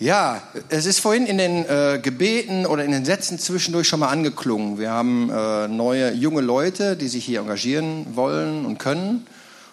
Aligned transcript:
Ja, 0.00 0.42
es 0.70 0.86
ist 0.86 0.98
vorhin 0.98 1.26
in 1.26 1.36
den 1.36 1.66
äh, 1.66 2.00
Gebeten 2.02 2.64
oder 2.64 2.86
in 2.86 2.90
den 2.90 3.04
Sätzen 3.04 3.38
zwischendurch 3.38 3.86
schon 3.86 4.00
mal 4.00 4.08
angeklungen. 4.08 4.78
Wir 4.78 4.90
haben 4.92 5.28
äh, 5.28 5.68
neue 5.68 6.14
junge 6.14 6.40
Leute, 6.40 6.96
die 6.96 7.06
sich 7.06 7.22
hier 7.26 7.40
engagieren 7.40 8.06
wollen 8.14 8.64
und 8.64 8.78
können. 8.78 9.26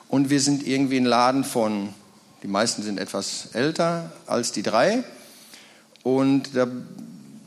Und 0.09 0.29
wir 0.29 0.41
sind 0.41 0.67
irgendwie 0.67 0.97
ein 0.97 1.05
Laden 1.05 1.45
von, 1.45 1.93
die 2.43 2.49
meisten 2.49 2.83
sind 2.83 2.99
etwas 2.99 3.51
älter 3.53 4.11
als 4.25 4.51
die 4.51 4.63
drei. 4.63 5.05
Und 6.03 6.49
da, 6.53 6.67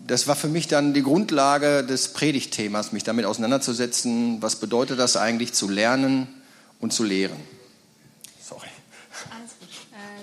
das 0.07 0.27
war 0.27 0.35
für 0.35 0.49
mich 0.49 0.67
dann 0.67 0.95
die 0.95 1.03
Grundlage 1.03 1.85
des 1.85 2.15
Predigtthemas, 2.15 2.93
mich 2.93 3.05
damit 3.05 3.27
auseinanderzusetzen. 3.27 4.41
Was 4.41 4.57
bedeutet 4.57 4.99
das 4.99 5.19
eigentlich 5.19 5.53
zu 5.53 5.69
lernen 5.69 6.29
und 6.81 6.95
zu 6.95 7.05
lehren? 7.05 7.37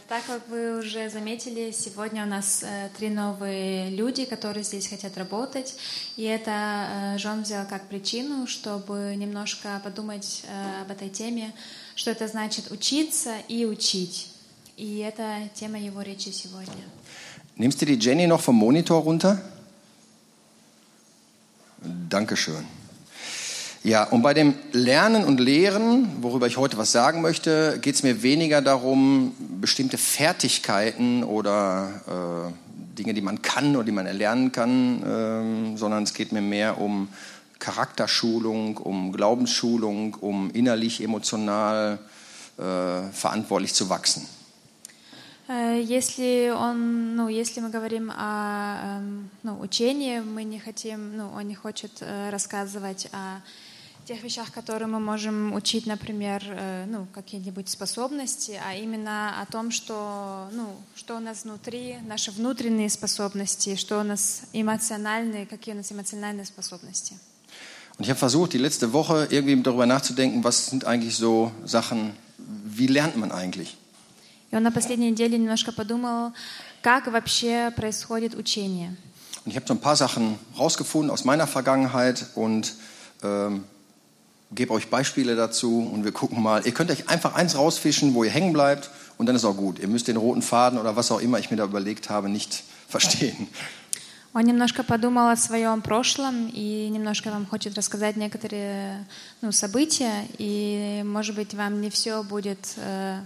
Так 0.07 0.25
как 0.25 0.47
вы 0.47 0.79
уже 0.79 1.09
заметили, 1.09 1.71
сегодня 1.71 2.23
у 2.23 2.27
нас 2.27 2.63
э, 2.63 2.89
три 2.97 3.09
новые 3.09 3.89
люди, 3.89 4.23
которые 4.23 4.63
здесь 4.63 4.87
хотят 4.87 5.17
работать. 5.17 5.75
И 6.15 6.23
это 6.23 7.15
э, 7.15 7.17
Жон 7.17 7.43
взял 7.43 7.67
как 7.67 7.89
причину, 7.89 8.47
чтобы 8.47 9.15
немножко 9.17 9.81
подумать 9.83 10.45
э, 10.47 10.81
об 10.83 10.91
этой 10.91 11.09
теме, 11.09 11.53
что 11.95 12.11
это 12.11 12.25
значит 12.29 12.71
учиться 12.71 13.35
и 13.49 13.65
учить. 13.65 14.31
И 14.77 14.99
это 14.99 15.49
тема 15.53 15.77
его 15.77 16.01
речи 16.01 16.29
сегодня. 16.29 16.85
Nimmst 17.57 17.81
du 17.81 17.85
die 17.85 17.99
Jenny 17.99 18.27
noch 18.27 18.39
vom 18.39 18.57
Monitor 18.57 19.03
runter? 19.03 19.41
Dankeschön. 21.81 22.65
Ja, 23.84 24.04
und 24.04 24.22
bei 24.22 24.32
dem 24.32 24.54
Lernen 24.70 25.24
und 25.24 25.40
Lehren, 25.40 26.22
worüber 26.22 26.46
ich 26.46 26.56
heute 26.56 26.76
was 26.76 26.92
sagen 26.92 27.20
möchte, 27.20 27.80
geht 27.82 27.96
es 27.96 28.04
mir 28.04 28.22
weniger 28.22 28.62
darum, 28.62 29.34
bestimmte 29.60 29.98
Fertigkeiten 29.98 31.24
oder 31.24 31.90
äh, 32.06 32.96
Dinge, 32.96 33.12
die 33.12 33.22
man 33.22 33.42
kann 33.42 33.74
oder 33.74 33.84
die 33.84 33.90
man 33.90 34.06
erlernen 34.06 34.52
kann, 34.52 35.02
äh, 35.02 35.76
sondern 35.76 36.04
es 36.04 36.14
geht 36.14 36.30
mir 36.30 36.42
mehr 36.42 36.80
um 36.80 37.08
Charakterschulung, 37.58 38.76
um 38.76 39.10
Glaubensschulung, 39.12 40.14
um 40.20 40.52
innerlich, 40.52 41.02
emotional 41.02 41.98
äh, 42.58 42.62
verantwortlich 43.12 43.74
zu 43.74 43.88
wachsen. 43.88 44.28
Если 45.48 46.50
он, 46.50 47.16
ну, 47.16 47.28
если 47.28 47.60
мы 47.60 47.68
говорим 47.68 48.10
о 48.10 49.02
ну, 49.42 49.58
учении, 49.60 50.20
мы 50.20 50.44
не 50.44 50.60
хотим, 50.60 51.16
ну, 51.16 51.30
он 51.36 51.48
не 51.48 51.56
хочет 51.56 52.02
рассказывать 52.30 53.08
о 53.12 53.42
тех 54.07 54.23
вещах, 54.23 54.53
которые 54.53 54.87
мы 54.87 55.01
можем 55.01 55.53
учить, 55.53 55.85
например, 55.85 56.41
э, 56.45 56.85
ну, 56.87 57.07
какие-нибудь 57.13 57.67
способности, 57.67 58.57
а 58.65 58.73
именно 58.73 59.41
о 59.41 59.45
том, 59.45 59.69
что, 59.69 60.47
ну, 60.53 60.65
что 60.95 61.17
у 61.17 61.19
нас 61.19 61.43
внутри, 61.43 61.97
наши 62.07 62.31
внутренние 62.31 62.89
способности, 62.89 63.75
что 63.75 63.99
у 63.99 64.03
нас 64.03 64.43
эмоциональные, 64.53 65.45
какие 65.45 65.73
у 65.73 65.77
нас 65.77 65.91
эмоциональные 65.91 66.45
способности. 66.45 67.15
Und 67.97 68.05
ich 68.05 68.09
habe 68.09 68.19
versucht, 68.19 68.53
die 68.53 68.59
letzte 68.59 68.93
Woche 68.93 69.27
irgendwie 69.29 69.61
darüber 69.61 69.85
nachzudenken, 69.85 70.41
was 70.43 70.67
sind 70.67 70.85
eigentlich 70.85 71.17
so 71.17 71.51
Sachen, 71.65 72.13
wie 72.37 72.87
lernt 72.87 73.17
man 73.17 73.33
eigentlich? 73.33 73.75
И 74.51 74.55
он 74.55 74.63
на 74.63 74.71
последней 74.71 75.11
неделе 75.11 75.37
немножко 75.37 75.73
подумал, 75.73 76.31
как 76.81 77.07
вообще 77.07 77.71
происходит 77.75 78.35
учение. 78.35 78.95
Und 79.43 79.51
ich 79.51 79.57
habe 79.57 79.67
so 79.67 79.73
ein 79.73 79.81
paar 79.81 79.97
Sachen 79.97 80.39
rausgefunden 80.57 81.11
aus 81.11 81.25
meiner 81.25 81.47
Vergangenheit 81.47 82.27
und 82.35 82.73
ähm, 83.23 83.65
gebe 84.54 84.72
euch 84.72 84.88
Beispiele 84.88 85.34
dazu 85.36 85.90
und 85.92 86.04
wir 86.04 86.12
gucken 86.12 86.42
mal. 86.42 86.64
Ihr 86.66 86.72
könnt 86.72 86.90
euch 86.90 87.08
einfach 87.08 87.34
eins 87.34 87.56
rausfischen, 87.56 88.14
wo 88.14 88.24
ihr 88.24 88.30
hängen 88.30 88.52
bleibt 88.52 88.90
und 89.18 89.26
dann 89.26 89.36
ist 89.36 89.44
auch 89.44 89.56
gut. 89.56 89.78
Ihr 89.78 89.88
müsst 89.88 90.08
den 90.08 90.16
roten 90.16 90.42
Faden 90.42 90.78
oder 90.78 90.94
was 90.96 91.10
auch 91.10 91.20
immer 91.20 91.38
ich 91.38 91.50
mir 91.50 91.56
da 91.56 91.64
überlegt 91.64 92.10
habe 92.10 92.28
nicht 92.28 92.62
verstehen. 92.88 93.48
Он 94.34 94.44
немножко 94.44 94.82
подумал 94.82 95.28
о 95.28 95.36
своем 95.36 95.82
прошлом 95.82 96.48
и 96.54 96.88
немножко 96.88 97.30
вам 97.30 97.44
хочет 97.46 97.76
рассказать 97.76 98.16
некоторые 98.16 99.06
ну, 99.42 99.52
события. 99.52 100.26
И, 100.38 101.02
может 101.04 101.36
быть, 101.36 101.52
вам 101.52 101.82
не 101.82 101.90
все 101.90 102.22
будет 102.22 102.58
э, 102.78 103.20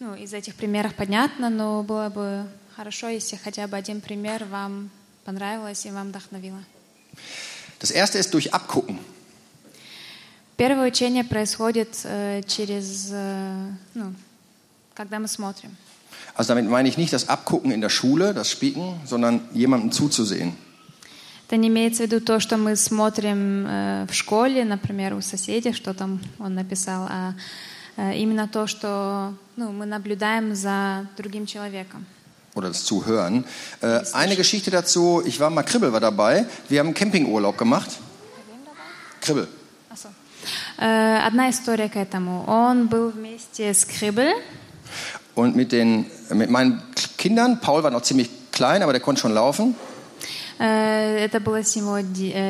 ну, 0.00 0.14
из 0.14 0.32
этих 0.32 0.54
примеров 0.54 0.94
понятно, 0.94 1.50
но 1.50 1.82
было 1.82 2.08
бы 2.08 2.46
хорошо, 2.76 3.08
если 3.08 3.36
хотя 3.36 3.66
бы 3.66 3.76
один 3.76 4.00
пример 4.00 4.46
вам 4.46 4.88
понравилось 5.26 5.84
и 5.84 5.90
вам 5.90 6.08
вдохновило. 6.08 6.60
Das 7.78 7.90
erste 7.90 8.18
ist 8.18 8.32
durch 8.32 8.54
Abgucken. 8.54 8.98
Первое 10.62 10.88
учение 10.88 11.24
происходит 11.24 12.00
э, 12.04 12.42
через, 12.46 13.10
э, 13.12 13.70
ну, 13.94 14.12
когда 14.94 15.18
мы 15.18 15.28
смотрим. 15.28 15.76
Also 16.34 16.54
damit 16.54 16.68
meine 16.68 16.88
ich 16.88 16.96
nicht 16.96 17.12
das 17.12 17.28
Abgucken 17.28 17.72
in 17.72 17.80
der 17.80 17.88
Schule, 17.88 18.32
das 18.32 18.50
Spieken, 18.50 19.00
sondern 19.04 19.40
jemandem 19.52 19.92
zuzusehen. 19.92 20.56
Это 21.48 21.56
не 21.56 21.68
имеется 21.68 22.02
в 22.02 22.06
виду 22.06 22.20
то, 22.20 22.40
что 22.40 22.58
мы 22.58 22.76
смотрим 22.76 23.66
э, 23.66 24.06
в 24.06 24.12
школе, 24.12 24.64
например, 24.64 25.14
у 25.14 25.22
соседей, 25.22 25.72
что 25.72 25.94
там 25.94 26.20
он 26.38 26.54
написал, 26.54 27.06
а 27.08 27.34
э, 27.96 28.18
именно 28.18 28.46
то, 28.46 28.66
что 28.66 29.32
ну, 29.56 29.72
мы 29.72 29.86
наблюдаем 29.86 30.54
за 30.54 31.06
другим 31.16 31.46
человеком. 31.46 32.04
Oder 32.54 32.68
das 32.68 32.84
Zuhören. 32.84 33.44
Äh, 33.80 34.02
eine 34.12 34.36
Geschichte 34.36 34.70
dazu, 34.70 35.22
ich 35.24 35.40
war 35.40 35.48
mal, 35.48 35.62
Kribbel 35.62 35.92
war 35.92 36.00
dabei, 36.00 36.46
wir 36.68 36.80
haben 36.80 36.88
einen 36.88 36.94
Campingurlaub 36.94 37.56
gemacht. 37.56 37.90
Kribbel. 39.20 39.48
Одна 40.76 41.50
история 41.50 41.88
к 41.88 41.96
этому. 41.96 42.44
Он 42.46 42.86
был 42.86 43.10
вместе 43.10 43.74
с 43.74 43.84
Kribbel. 43.84 44.32
Und 45.34 45.54
mit, 45.54 45.72
den, 45.72 46.06
mit 46.30 46.50
meinen 46.50 46.82
Kindern, 47.16 47.60
Paul 47.60 47.82
war 47.82 47.90
noch 47.90 48.02
ziemlich 48.02 48.28
klein, 48.50 48.82
aber 48.82 48.92
der 48.92 49.00
konnte 49.00 49.20
schon 49.20 49.32
laufen. 49.32 49.74
Это 50.58 51.38
было 51.38 51.62
с 51.62 51.76
его 51.76 51.98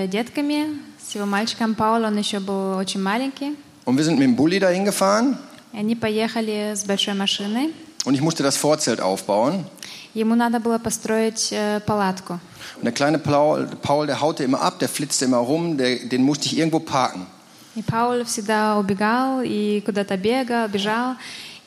детками, 0.06 0.78
с 0.98 1.14
его 1.14 1.26
мальчиком 1.26 1.74
Паул, 1.74 2.04
он 2.04 2.16
еще 2.16 2.40
был 2.40 2.76
очень 2.76 3.02
маленький. 3.02 3.56
Und 3.84 3.96
wir 3.98 4.04
sind 4.04 4.18
mit 4.18 4.26
dem 4.26 4.36
Bulli 4.36 4.58
dahin 4.58 4.84
gefahren. 4.84 5.36
Они 5.74 5.94
поехали 5.94 6.74
с 6.74 6.84
большой 6.84 7.14
машиной. 7.14 7.74
Und 8.04 8.14
ich 8.14 8.22
musste 8.22 8.42
das 8.42 8.56
Vorzelt 8.56 9.00
aufbauen. 9.00 9.66
Ему 10.14 10.34
надо 10.34 10.58
было 10.58 10.78
построить 10.78 11.54
палатку. 11.84 12.40
Und 12.76 12.84
der 12.84 12.92
kleine 12.92 13.18
Paul, 13.18 13.66
Paul, 13.82 14.06
der 14.06 14.20
haute 14.22 14.44
immer 14.44 14.62
ab, 14.62 14.78
der 14.78 14.88
flitzte 14.88 15.26
immer 15.26 15.38
rum, 15.38 15.76
der, 15.76 15.96
den 15.96 16.22
musste 16.22 16.46
ich 16.46 16.56
irgendwo 16.56 16.80
parken. 16.80 17.26
И 17.74 17.82
Пауль 17.82 18.24
всегда 18.24 18.78
убегал 18.78 19.40
и 19.44 19.80
куда-то 19.84 20.16
бегал, 20.16 20.68
бежал, 20.68 21.14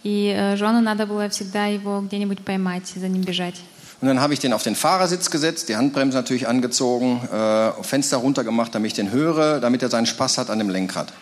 и 0.03 0.56
Жону 0.57 0.81
надо 0.81 1.06
было 1.06 1.29
всегда 1.29 1.68
его 1.68 2.02
где-нибудь 2.02 2.44
поймать, 2.44 2.88
за 2.96 3.07
ним 3.07 3.22
бежать. 3.22 3.56
Und 4.02 4.07
dann 4.07 4.19
habe 4.19 4.34
ich 4.34 4.40
den 4.40 4.52
auf 4.52 4.63
den 4.63 4.75
Fahrersitz 4.75 5.29
gesetzt, 5.29 5.69
die 5.69 5.75
Handbremse 5.75 6.18
natürlich 6.18 6.47
angezogen, 6.47 7.22
äh, 7.31 7.84
Fenster 7.84 8.18
runtergemacht, 8.18 8.74
damit 8.74 8.88
ich 8.88 8.94
den 8.96 9.12
höre, 9.12 9.59
damit 9.59 9.84
er 9.84 9.90
seinen 9.90 10.07
Spaß 10.07 10.40
hat 10.40 10.50
an 10.50 10.57
dem 10.57 10.69
Lenkrad. 10.69 11.13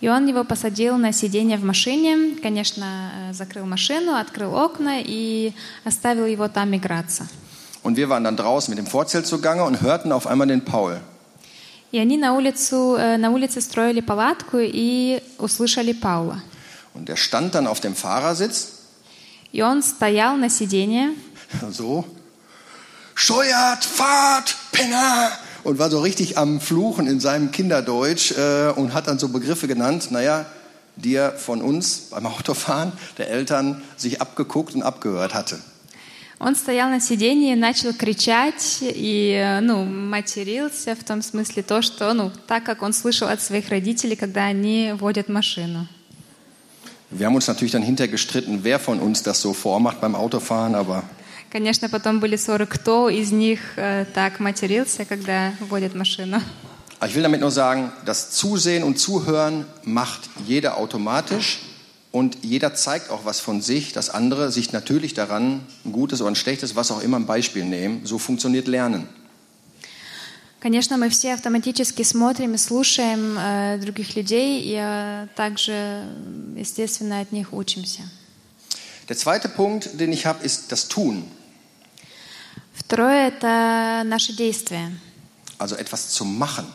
И 0.00 0.08
он 0.08 0.28
его 0.28 0.44
посадил 0.44 0.96
на 0.96 1.12
сиденье 1.12 1.56
в 1.56 1.64
машине, 1.64 2.36
конечно, 2.40 3.32
закрыл 3.32 3.66
машину, 3.66 4.14
открыл 4.14 4.54
окна 4.54 5.00
и 5.00 5.52
оставил 5.84 6.26
его 6.26 6.46
там 6.46 6.72
играться. 6.76 7.26
Und 7.82 7.96
wir 7.96 8.08
waren 8.08 8.22
dann 8.22 8.36
draußen 8.36 8.70
mit 8.70 8.78
dem 8.78 8.86
Vorzelt 8.86 9.26
zugange 9.26 9.64
und 9.64 9.80
hörten 9.80 10.12
auf 10.12 10.26
einmal 10.26 10.46
den 10.46 10.64
Paul. 10.64 11.00
И 11.92 11.98
они 11.98 12.18
на, 12.18 12.34
улицу, 12.34 12.98
на 12.98 13.30
улице 13.30 13.60
строили 13.60 14.00
палатку 14.00 14.58
и 14.60 15.22
услышали 15.38 15.92
Паула. 15.92 16.42
Und 16.94 17.08
er 17.08 17.16
stand 17.16 17.54
dann 17.54 17.66
auf 17.66 17.80
dem 17.80 17.94
Fahrersitz. 17.94 18.72
И 19.52 19.62
он 19.62 19.82
стоял 19.82 20.36
на 20.36 20.50
сиденье. 20.50 21.14
So. 21.70 22.04
Steuert, 23.14 23.84
fahrt, 23.84 24.56
Penner! 24.70 25.32
Und 25.64 25.78
war 25.78 25.90
so 25.90 26.00
richtig 26.00 26.38
am 26.38 26.60
Fluchen 26.60 27.06
in 27.06 27.20
seinem 27.20 27.50
Kinderdeutsch 27.50 28.32
äh, 28.32 28.70
und 28.76 28.94
hat 28.94 29.08
dann 29.08 29.18
so 29.18 29.28
Begriffe 29.28 29.66
genannt, 29.66 30.10
naja, 30.10 30.46
die 30.96 31.14
er 31.14 31.32
von 31.32 31.62
uns 31.62 32.08
beim 32.10 32.26
Autofahren 32.26 32.92
der 33.16 33.30
Eltern 33.30 33.82
sich 33.96 34.20
abgeguckt 34.20 34.74
und 34.74 34.82
abgehört 34.82 35.34
hatte. 35.34 35.58
Он 36.45 36.57
стоял 36.57 36.89
на 36.89 36.99
сиденье 36.99 37.53
и 37.53 37.55
начал 37.55 37.93
кричать 37.93 38.79
и 38.81 39.59
ну, 39.61 39.85
матерился 39.85 40.93
в 40.93 41.01
том 41.01 41.21
смысле 41.21 41.63
то, 41.63 41.81
что 41.81 42.13
ну, 42.13 42.31
так 42.47 42.65
как 42.65 42.81
он 42.81 42.91
слышал 42.91 43.29
от 43.29 43.41
своих 43.41 43.69
родителей, 43.69 44.17
когда 44.17 44.43
они 44.43 44.93
водят 44.99 45.29
машину. 45.29 45.87
Wir 47.11 47.27
haben 47.27 47.35
uns 47.35 47.47
natürlich 47.47 47.71
dann 47.71 47.83
hinterher 47.83 48.11
gestritten, 48.11 48.63
wer 48.63 48.79
von 48.79 48.99
uns 48.99 49.23
das 49.23 49.39
so 49.39 49.53
vormacht 49.53 50.01
beim 50.01 50.15
Autofahren, 50.15 50.75
aber 50.75 51.03
Конечно, 51.49 51.87
потом 51.87 52.19
были 52.19 52.35
ссоры, 52.35 52.65
кто 52.65 53.07
из 53.07 53.31
них 53.31 53.59
э, 53.77 54.05
так 54.13 54.39
матерился, 54.41 55.05
когда 55.05 55.53
водят 55.61 55.95
машину. 55.95 56.41
ich 57.05 57.15
will 57.15 57.23
damit 57.23 57.39
nur 57.39 57.51
sagen, 57.51 57.93
das 58.05 58.31
Zusehen 58.31 58.83
und 58.83 58.97
Zuhören 58.97 59.65
macht 59.85 60.29
jeder 60.45 60.75
automatisch 60.77 61.59
und 62.12 62.38
jeder 62.42 62.74
zeigt 62.74 63.10
auch 63.10 63.24
was 63.24 63.40
von 63.40 63.60
sich, 63.60 63.92
dass 63.92 64.08
andere 64.10 64.50
sich 64.50 64.72
natürlich 64.72 65.14
daran 65.14 65.60
ein 65.84 65.92
gutes 65.92 66.20
oder 66.20 66.30
ein 66.30 66.36
schlechtes, 66.36 66.74
was 66.74 66.90
auch 66.90 67.02
immer, 67.02 67.18
ein 67.18 67.26
Beispiel 67.26 67.64
nehmen. 67.64 68.06
So 68.06 68.18
funktioniert 68.18 68.66
Lernen. 68.66 69.08
Конечно, 70.60 70.96
мы 70.98 71.08
все 71.10 71.34
автоматически 71.34 72.02
смотрим 72.02 72.54
и 72.54 72.58
слушаем 72.58 73.38
э, 73.38 73.78
других 73.78 74.16
людей, 74.16 74.60
и 74.64 74.74
э, 74.76 75.28
также, 75.36 76.04
естественно, 76.56 77.20
от 77.20 77.30
них 77.30 77.52
учимся. 77.52 78.02
Der 79.08 79.16
zweite 79.16 79.48
Punkt, 79.48 80.00
den 80.00 80.12
ich 80.12 80.26
habe, 80.26 80.44
ist 80.44 80.72
das 80.72 80.88
Tun. 80.88 81.22
Второе – 82.74 83.28
это 83.28 84.02
наши 84.04 84.32
действия, 84.34 84.90
Also 85.58 85.76
etwas 85.76 86.08
zu 86.08 86.24
machen. 86.24 86.66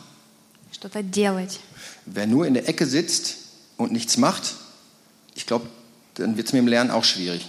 что-то 0.72 1.02
делать. 1.02 1.60
Wer 2.06 2.26
nur 2.26 2.46
in 2.46 2.54
der 2.54 2.68
Ecke 2.68 2.86
sitzt 2.86 3.36
und 3.76 3.92
nichts 3.92 4.16
macht, 4.16 4.54
ich 5.38 5.46
glaube, 5.46 5.66
dann 6.14 6.36
wird 6.36 6.46
es 6.46 6.52
mit 6.52 6.60
dem 6.62 6.68
Lernen 6.68 6.90
auch 6.90 7.04
schwierig. 7.04 7.46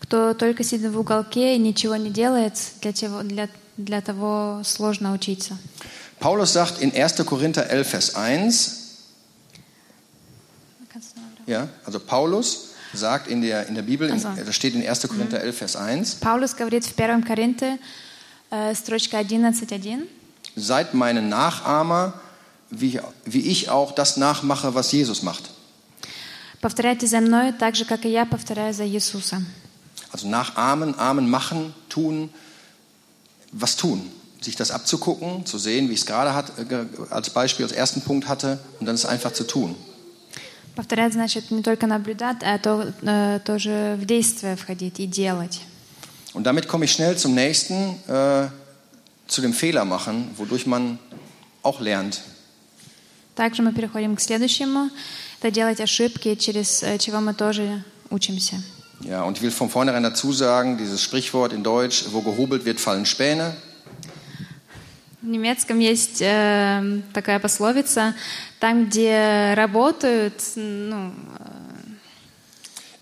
Кто 0.00 0.34
только 0.34 0.62
сидит 0.64 0.92
в 0.92 0.98
уголке 0.98 1.56
и 1.56 1.58
ничего 1.58 1.96
не 1.96 2.10
делает, 2.10 2.54
для, 2.82 2.92
чего, 2.92 3.22
для, 3.22 3.48
для 3.78 4.00
того 4.02 4.62
сложно 4.64 5.12
учиться. 5.12 5.56
Paulus 6.20 6.52
sagt 6.52 6.80
in 6.80 6.92
1. 6.92 7.24
Korinther 7.24 7.66
11, 7.68 7.88
Vers 7.88 8.14
1, 8.14 8.84
ja, 11.46 11.68
also 11.84 11.98
Paulus 11.98 12.70
sagt 12.92 13.28
in 13.28 13.42
der, 13.42 13.66
in 13.66 13.74
der 13.74 13.82
Bibel, 13.82 14.08
in, 14.08 14.14
Also. 14.14 14.28
das 14.44 14.54
steht 14.54 14.74
in 14.74 14.86
1. 14.86 15.08
Korinther 15.08 15.40
11, 15.40 15.56
Vers 15.56 15.76
1, 15.76 16.14
Паулус 16.16 16.54
говорит 16.54 16.84
в 16.84 16.98
1 16.98 17.24
Коринте, 17.24 17.78
э, 18.50 18.74
строчка 18.74 19.20
11.1. 19.20 20.06
seid 20.56 20.94
meine 20.94 21.22
Nachahmer, 21.22 22.14
wie, 22.70 23.00
wie 23.24 23.40
ich 23.40 23.70
auch 23.70 23.92
das 23.92 24.16
nachmache, 24.16 24.74
was 24.74 24.92
Jesus 24.92 25.22
macht. 25.22 25.50
Повторяйте 26.61 27.07
за 27.07 27.21
мной 27.21 27.53
так 27.53 27.75
же, 27.75 27.85
как 27.85 28.05
и 28.05 28.09
я 28.09 28.25
повторяю 28.25 28.73
за 28.73 28.85
Иисуса. 28.85 29.41
Also 30.11 30.27
nachahmen, 30.27 30.95
ahmen, 30.97 31.29
machen, 31.29 31.73
tun, 31.87 32.29
was 33.51 33.75
tun. 33.75 34.01
Sich 34.41 34.55
das 34.55 34.71
abzugucken, 34.71 35.45
zu 35.45 35.57
sehen, 35.57 35.87
wie 35.89 35.93
ich 35.93 35.99
es 35.99 36.05
gerade 36.05 36.33
hat, 36.33 36.51
äh, 36.57 36.85
als 37.09 37.29
Beispiel, 37.29 37.65
als 37.65 37.73
ersten 37.73 38.01
Punkt 38.01 38.27
hatte, 38.27 38.59
und 38.79 38.85
dann 38.87 38.95
es 38.95 39.05
einfach 39.05 39.31
zu 39.33 39.45
tun. 39.45 39.75
Повторять 40.75 41.13
значит 41.13 41.51
не 41.51 41.61
только 41.61 41.87
наблюдать, 41.87 42.37
а 42.43 42.57
то, 42.57 42.93
э, 43.01 43.39
тоже 43.45 43.97
в 43.99 44.05
действие 44.05 44.55
входить 44.55 44.99
и 44.99 45.07
делать. 45.07 45.61
Und 46.33 46.43
damit 46.43 46.67
komme 46.67 46.85
ich 46.85 46.91
schnell 46.91 47.17
zum 47.17 47.33
nächsten, 47.35 47.95
äh, 48.07 48.49
zu 49.27 49.41
dem 49.41 49.53
Fehler 49.53 49.85
machen, 49.85 50.29
wodurch 50.37 50.65
man 50.65 50.99
auch 51.63 51.79
lernt. 51.81 52.21
Также 53.35 53.61
мы 53.61 53.71
переходим 53.73 54.15
к 54.15 54.21
следующему. 54.21 54.89
Это 55.39 55.51
делать 55.51 55.79
ошибки, 55.79 56.35
через 56.35 56.83
э, 56.83 56.97
чего 56.97 57.21
мы 57.21 57.33
тоже 57.33 57.83
учимся. 58.09 58.61
Ja, 59.01 59.23
und 59.23 59.37
ich 59.37 59.43
will 59.43 59.51
von 59.51 59.69
vornherein 59.69 60.03
dazu 60.03 60.33
sagen, 60.33 60.77
dieses 60.77 61.01
Sprichwort 61.01 61.53
in 61.53 61.63
Deutsch, 61.63 62.03
wo 62.11 62.21
gehobelt 62.21 62.65
wird, 62.65 62.81
fallen 62.81 63.05
Späne. 63.05 63.55
В 65.21 65.27
немецком 65.27 65.79
есть 65.79 66.21
э, 66.21 67.01
такая 67.13 67.39
пословица, 67.39 68.15
там, 68.59 68.87
где 68.87 69.53
работают 69.55 70.41
ну, 70.55 71.13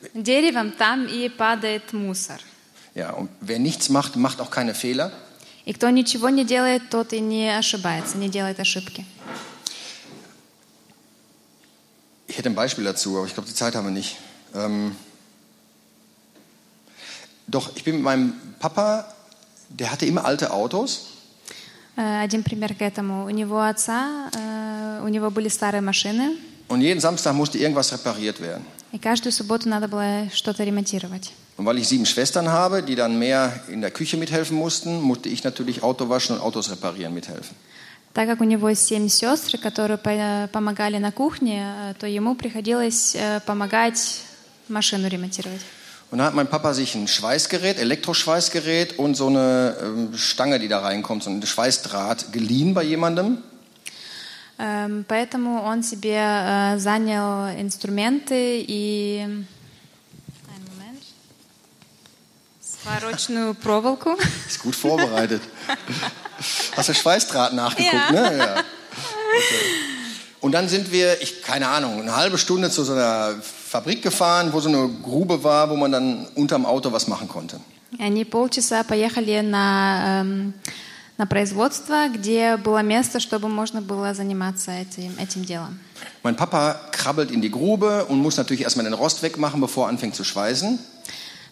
э, 0.04 0.10
деревом, 0.14 0.72
там 0.72 1.08
и 1.08 1.30
падает 1.30 1.94
мусор. 1.94 2.40
Ja, 2.94 3.12
und 3.12 3.30
wer 3.42 3.58
nichts 3.58 3.90
macht, 3.90 4.16
macht 4.16 4.42
auch 4.42 4.52
keine 4.52 4.76
Fehler. 4.76 5.12
И 5.66 5.74
кто 5.74 5.90
ничего 5.90 6.30
не 6.30 6.46
делает, 6.46 6.90
тот 6.90 7.14
и 7.14 7.20
не 7.20 7.50
ошибается, 7.58 8.18
не 8.18 8.30
делает 8.30 8.60
ошибки. 8.60 9.06
Ich 12.37 12.39
hätte 12.39 12.49
ein 12.49 12.55
Beispiel 12.55 12.85
dazu, 12.85 13.17
aber 13.19 13.27
ich 13.27 13.35
glaube, 13.35 13.49
die 13.49 13.55
Zeit 13.55 13.75
haben 13.75 13.85
wir 13.87 13.91
nicht. 13.93 14.17
Ähm, 14.55 14.95
doch, 17.47 17.75
ich 17.77 17.85
bin 17.85 17.97
mit 17.97 18.05
meinem 18.05 18.35
Papa, 18.59 19.05
der 19.69 19.91
hatte 19.91 20.07
immer 20.07 20.25
alte 20.25 20.51
Autos. 20.53 21.07
Э, 21.97 22.23
Один 22.23 22.43
пример 22.43 22.75
к 22.75 22.81
этому. 22.81 23.27
У 23.27 23.31
него 23.31 23.61
отца, 23.61 24.31
э, 24.35 25.03
у 25.05 25.09
него 25.09 25.31
были 25.31 25.49
старые 25.49 25.83
машины, 25.83 26.37
Und 26.69 26.81
jeden 26.81 27.01
Samstag 27.01 27.35
musste 27.35 27.59
irgendwas 27.59 27.93
repariert 27.93 28.41
werden. 28.41 28.65
и 28.93 28.99
каждую 28.99 29.33
субботу 29.33 29.69
надо 29.69 29.89
было 29.89 30.29
что-то 30.33 30.65
ремонтировать. 30.65 31.33
Und 31.59 31.67
weil 31.67 31.79
ich 31.79 31.89
sieben 31.89 32.07
Schwestern 32.07 32.49
habe, 32.49 32.83
die 32.83 32.95
dann 32.95 33.19
mehr 33.19 33.61
in 33.69 33.81
der 33.83 33.91
Küche 33.91 34.17
mithelfen 34.17 34.57
mussten, 34.57 35.01
musste 35.03 35.29
ich 35.29 35.45
natürlich 35.45 35.83
Auto 35.83 36.09
waschen 36.09 36.37
und 36.37 36.43
Autos 36.43 36.71
reparieren 36.71 37.13
mithelfen. 37.13 37.55
Так 38.18 38.28
как 38.28 38.42
у 38.42 38.46
него 38.46 38.74
семь 38.74 39.10
сестр, 39.10 39.60
которые 39.60 40.00
по- 40.00 40.50
помогали 40.52 40.98
на 40.98 41.12
кухне, 41.12 41.62
э, 41.62 41.94
то 42.00 42.08
ему 42.08 42.34
приходилось 42.34 43.14
э, 43.14 43.42
помогать 43.46 44.24
машину 44.70 45.08
ремонтировать. 45.08 45.62
Und 46.10 46.18
dann 46.18 46.26
hat 46.26 46.34
mein 46.34 46.48
Papa 46.48 46.74
sich 46.74 46.96
ein 46.96 47.08
Schweißgerät, 47.08 47.78
Elektroschweißgerät 47.78 48.98
und 48.98 49.14
so 49.14 49.28
eine 49.28 49.76
ähm, 49.80 50.18
Stange, 50.18 50.58
die 50.58 50.68
da 50.68 50.80
reinkommt, 50.80 51.22
so 51.22 51.30
ein 51.30 51.46
Schweißdraht 51.46 52.34
geliehen 52.34 52.74
bei 52.74 52.82
jemandem. 52.82 53.38
Эм, 54.58 55.06
Поэтому 55.08 55.62
он 55.62 55.84
себе 55.84 56.18
э, 56.18 56.80
занял 56.80 57.56
инструменты 57.56 58.66
и 58.68 59.28
Ist 64.49 64.63
gut 64.63 64.77
vorbereitet. 64.77 65.43
Hast 66.77 66.89
du 66.89 66.95
Schweißdraht 66.95 67.53
nachgeguckt, 67.53 67.93
Ja. 67.95 68.11
ne? 68.13 68.39
Ja. 68.39 68.55
Okay. 68.55 69.63
Und 70.41 70.53
dann 70.53 70.69
sind 70.69 70.91
wir, 70.93 71.21
ich 71.23 71.43
keine 71.43 71.69
Ahnung, 71.69 72.01
eine 72.01 72.17
halbe 72.17 72.39
Stunde 72.39 72.71
zu 72.71 72.85
so 72.85 72.93
einer 72.93 73.35
Fabrik 73.43 74.03
gefahren, 74.03 74.53
wo 74.53 74.61
so 74.61 74.69
eine 74.69 74.89
Grube 75.03 75.43
war, 75.45 75.71
wo 75.71 75.77
man 75.77 75.93
dann 75.93 76.27
unterm 76.35 76.67
Auto 76.67 76.93
was 76.93 77.07
machen 77.09 77.29
konnte. 77.29 77.61
И 77.99 78.03
Они 78.03 78.25
полчаса 78.25 78.85
поехали 78.85 79.41
на, 79.43 80.21
эм, 80.23 80.55
на 81.19 81.27
производство, 81.27 82.09
где 82.09 82.57
было 82.57 82.83
место, 82.83 83.21
чтобы 83.21 83.49
можно 83.49 83.83
было 83.83 84.15
заниматься 84.15 84.71
этим, 84.73 85.17
этим 85.19 85.45
делом. 85.45 85.79
Mein 86.25 86.37
Papa 86.37 86.81
krabbelt 86.91 87.31
in 87.31 87.41
die 87.43 87.51
Grube 87.51 88.07
und 88.07 88.19
muss 88.19 88.37
natürlich 88.37 88.63
erstmal 88.63 88.85
den 88.85 88.95
Rost 88.95 89.23
wegmachen, 89.23 89.61
bevor 89.61 89.87
er 89.87 89.91
anfängt 89.91 90.15
zu 90.15 90.25
schweißen. 90.25 90.79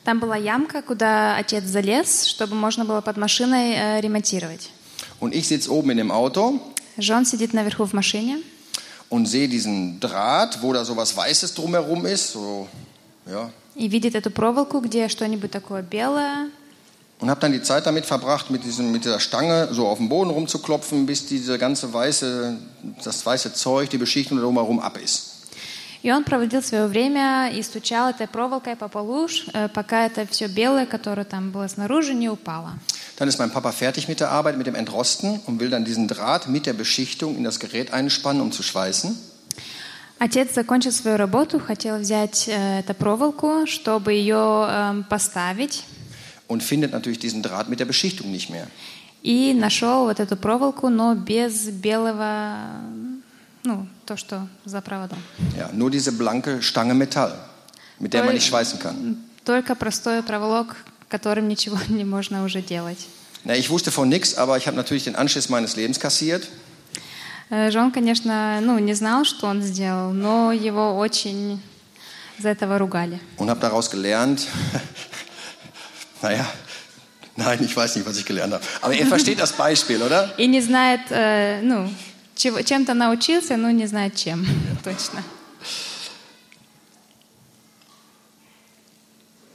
Там 0.04 0.18
была 0.18 0.36
ямка, 0.36 0.82
куда 0.82 1.36
отец 1.36 1.64
залез, 1.64 2.24
чтобы 2.24 2.54
можно 2.54 2.84
было 2.84 3.00
под 3.00 3.16
машиной 3.16 3.74
э, 3.74 4.00
ремонтировать. 4.00 4.70
Und 5.20 5.34
ich 5.34 5.46
sitze 5.48 5.70
oben 5.70 5.90
in 5.90 5.98
dem 5.98 6.10
Auto 6.10 6.60
Жон 6.98 7.24
сидит 7.24 7.52
наверху 7.52 7.84
в 7.84 7.92
машине 7.92 8.40
und 9.08 9.26
sehe 9.26 9.48
diesen 9.48 10.00
Draht, 10.00 10.62
wo 10.62 10.72
da 10.72 10.84
so 10.84 10.96
was 10.96 11.16
Weißes 11.16 11.54
drumherum 11.54 12.06
ist, 12.06 12.32
so, 12.32 12.68
ja. 13.26 13.50
и 13.74 13.88
видит 13.88 14.14
эту 14.14 14.30
проволоку, 14.30 14.80
где 14.80 15.08
что-нибудь 15.08 15.50
такое 15.50 15.82
белое. 15.82 16.50
Und 17.20 17.28
habe 17.28 17.40
dann 17.40 17.52
die 17.52 17.62
Zeit 17.62 17.84
damit 17.84 18.06
verbracht, 18.06 18.50
mit, 18.50 18.64
diesem, 18.64 18.92
mit 18.92 19.04
dieser 19.04 19.20
Stange 19.20 19.68
so 19.72 19.86
auf 19.86 19.98
dem 19.98 20.08
Boden 20.08 20.30
rumzuklopfen, 20.30 21.04
bis 21.04 21.26
diese 21.26 21.58
ganze 21.58 21.92
weiße, 21.92 22.56
das 23.04 23.26
weiße 23.26 23.52
Zeug, 23.52 23.90
die 23.90 23.98
Beschichtung 23.98 24.38
drumherum 24.38 24.80
ab 24.80 24.96
ist. 24.96 25.33
И 26.03 26.11
он 26.11 26.23
проводил 26.23 26.61
свое 26.61 26.87
время 26.87 27.51
и 27.53 27.61
стучал 27.63 28.09
этой 28.09 28.27
проволокой 28.27 28.75
по 28.75 28.87
полу, 28.87 29.27
э, 29.53 29.69
пока 29.69 30.05
это 30.05 30.25
все 30.27 30.47
белое, 30.47 30.85
которое 30.85 31.25
там 31.25 31.51
было 31.51 31.67
снаружи, 31.67 32.13
не 32.13 32.29
упало. 32.29 32.73
Dann 33.17 33.29
ist 33.29 33.39
mein 33.39 33.49
Papa 33.49 33.71
fertig 33.71 34.07
mit 34.07 34.19
der 34.19 34.31
Arbeit, 34.31 34.57
mit 34.57 34.67
dem 34.67 34.75
Entrosten 34.75 35.39
und 35.47 35.59
will 35.59 35.69
dann 35.69 35.85
diesen 35.85 36.07
Draht 36.07 36.49
mit 36.49 36.65
der 36.65 36.73
Beschichtung 36.73 37.37
in 37.37 37.43
das 37.43 37.59
Gerät 37.59 37.93
einspannen, 37.93 38.41
um 38.41 38.51
zu 38.51 38.61
schweißen. 38.61 39.17
Отец 40.17 40.53
закончил 40.53 40.91
свою 40.91 41.17
работу, 41.17 41.59
хотел 41.59 41.97
взять 41.97 42.47
э, 42.47 42.79
эту 42.79 42.93
проволоку, 42.93 43.67
чтобы 43.67 44.13
ее 44.13 44.67
эм, 44.69 45.03
поставить, 45.05 45.83
Und 46.47 46.61
findet 46.61 46.91
natürlich 46.91 47.19
diesen 47.19 47.41
Draht 47.41 47.69
mit 47.69 47.79
der 47.79 47.85
Beschichtung 47.85 48.31
nicht 48.31 48.49
mehr. 48.49 48.67
и 49.23 49.55
нашел 49.55 50.03
вот 50.03 50.19
эту 50.19 50.37
проволоку, 50.37 50.89
но 50.89 51.15
без 51.15 51.67
белого, 51.69 52.57
ну, 53.65 53.87
то, 54.05 54.15
что 54.17 54.47
за 54.65 54.81
проводом. 54.81 55.17
Ja, 55.57 55.69
nur 55.73 55.91
diese 55.91 56.11
blanke 56.11 56.61
Stange 56.61 56.93
Metall, 56.93 57.33
mit 57.99 58.13
der 58.13 58.23
man 58.23 58.33
nicht 58.33 58.47
schweißen 58.47 58.79
kann. 58.79 59.17
Только 59.43 59.75
простой 59.75 60.23
проволок, 60.23 60.75
которым 61.09 61.47
ничего 61.47 61.77
не 61.89 62.03
можно 62.03 62.43
уже 62.43 62.61
делать. 62.61 63.07
Na, 63.43 63.55
ich 63.55 63.69
wusste 63.69 63.91
von 63.91 64.09
nichts, 64.09 64.37
aber 64.37 64.57
ich 64.57 64.65
habe 64.65 64.75
natürlich 64.75 65.03
den 65.03 65.15
Anschiss 65.15 65.49
meines 65.49 65.75
Lebens 65.75 65.99
kassiert. 65.99 66.47
Э, 67.51 67.69
Жон, 67.69 67.91
конечно, 67.91 68.59
ну, 68.61 68.79
не 68.79 68.95
знал, 68.95 69.23
что 69.23 69.45
он 69.45 69.61
сделал, 69.61 70.11
но 70.13 70.51
его 70.51 70.97
очень 70.97 71.61
за 72.39 72.49
этого 72.49 72.79
ругали. 72.79 73.19
und 73.37 73.49
habe 73.49 73.59
daraus 73.61 73.89
gelernt, 73.91 74.47
naja, 76.23 76.45
nein, 77.35 77.63
ich 77.63 77.77
weiß 77.77 77.95
nicht, 77.97 78.07
was 78.07 78.17
ich 78.17 78.25
gelernt 78.25 78.53
habe. 78.53 78.63
Aber 78.81 78.93
ihr 78.93 79.05
versteht 79.05 79.39
das 79.39 79.51
Beispiel, 79.53 80.01
oder? 80.01 80.33
И 80.37 80.47
не 80.47 80.59
знает, 80.61 81.01
э, 81.11 81.61
ну, 81.61 81.87
чем-то 82.34 82.94
научился, 82.94 83.56
но 83.56 83.70
не 83.70 83.86
знает 83.86 84.16
чем 84.16 84.46
точно. 84.82 85.22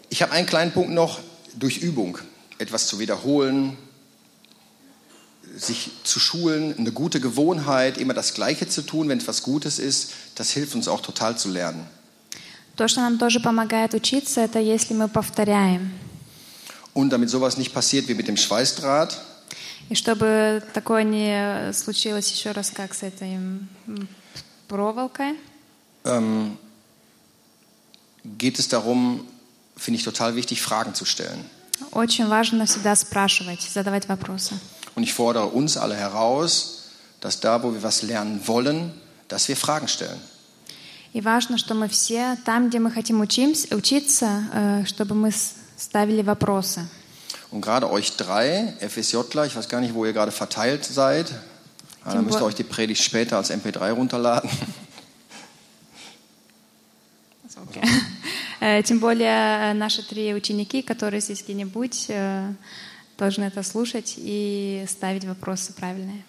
Ich 0.10 0.22
habe 0.22 0.32
einen 0.32 0.48
kleinen 0.48 0.72
Punkt 0.72 0.92
noch, 0.92 1.20
durch 1.56 1.78
Übung 1.80 2.18
etwas 2.58 2.88
zu 2.88 3.00
wiederholen, 3.00 3.78
sich 5.56 5.92
zu 6.04 6.20
schulen, 6.20 6.78
eine 6.78 6.92
gute 6.92 7.20
Gewohnheit, 7.20 7.98
immer 7.98 8.14
das 8.14 8.34
Gleiche 8.34 8.68
zu 8.68 8.82
tun, 8.82 9.10
wenn 9.10 9.18
es 9.18 9.28
was 9.28 9.42
Gutes 9.44 9.80
ist, 9.80 10.12
das 10.36 10.52
hilft 10.52 10.76
uns 10.76 10.88
auch 10.88 11.02
total 11.02 11.38
zu 11.38 11.50
lernen. 11.50 11.88
То, 12.76 12.90
что 12.90 13.00
нам 13.00 13.18
тоже 13.18 13.40
помогает 13.40 13.94
учиться, 13.94 14.42
это 14.42 14.60
если 14.60 14.94
мы 14.94 15.08
повторяем. 15.08 15.92
Und 16.94 17.10
damit 17.10 17.30
sowas 17.30 17.58
nicht 17.58 17.74
passiert 17.74 18.08
wie 18.08 18.14
mit 18.14 18.28
dem 18.28 18.38
Schweißdraht, 18.38 19.18
И 19.91 19.95
чтобы 19.97 20.63
такое 20.73 21.03
не 21.03 21.73
случилось 21.73 22.31
еще 22.31 22.53
раз, 22.53 22.71
как 22.71 22.95
с 22.95 23.03
этой 23.03 23.39
проволокой, 24.69 25.37
ähm, 26.05 26.57
geht 28.25 28.59
es 28.61 28.69
darum, 28.69 29.27
finde 29.77 29.99
ich 29.99 30.05
total 30.05 30.37
wichtig, 30.37 30.63
Fragen 30.63 30.95
zu 30.95 31.05
stellen. 31.05 31.45
Очень 31.91 32.29
важно 32.29 32.67
всегда 32.67 32.95
спрашивать, 32.95 33.63
задавать 33.63 34.09
вопросы. 34.09 34.55
Und 34.95 35.03
ich 35.03 35.13
fordere 35.13 35.47
uns 35.47 35.77
alle 35.77 35.97
heraus, 35.97 36.91
dass 37.21 37.41
da, 37.41 37.63
wo 37.63 37.73
wir 37.73 37.83
was 37.83 38.03
lernen 38.03 38.47
wollen, 38.47 38.93
dass 39.27 39.49
wir 39.49 39.57
Fragen 39.57 39.89
stellen. 39.89 40.21
И 41.13 41.21
важно, 41.21 41.59
что 41.59 41.75
мы 41.75 41.89
все 41.89 42.39
там, 42.45 42.69
где 42.69 42.79
мы 42.79 42.93
хотим 42.93 43.21
учимся, 43.21 43.75
учиться, 43.75 44.45
э, 44.53 44.85
чтобы 44.87 45.17
мы 45.17 45.33
ставили 45.77 46.23
вопросы. 46.23 46.89
Und 47.52 47.62
gerade 47.62 47.90
euch 47.90 48.16
drei, 48.18 48.74
FSJler, 48.80 49.46
ich 49.46 49.56
weiß 49.56 49.70
gar 49.70 49.82
nicht, 49.82 49.94
wo 49.94 50.06
ihr 50.06 50.14
gerade 50.14 50.32
verteilt 50.32 50.84
seid, 50.86 51.32
ah, 52.04 52.14
dann 52.14 52.26
müsst 52.26 52.40
ihr 52.40 52.46
euch 52.46 52.56
die 52.56 52.64
Predigt 52.64 53.02
später 53.04 53.38
als 53.38 53.52
MP3 53.52 53.92
runterladen. 53.92 54.50
Э, 58.62 58.82
Тем 58.84 59.00
более 59.00 59.72
э, 59.72 59.74
наши 59.74 60.02
три 60.02 60.34
ученики, 60.34 60.82
которые 60.82 61.22
здесь 61.22 61.44
где-нибудь, 61.44 62.06
э, 62.10 62.54
должны 63.18 63.44
это 63.46 63.64
слушать 63.64 64.16
и 64.18 64.86
ставить 64.88 65.26
вопросы 65.26 65.74
правильные. 65.74 66.24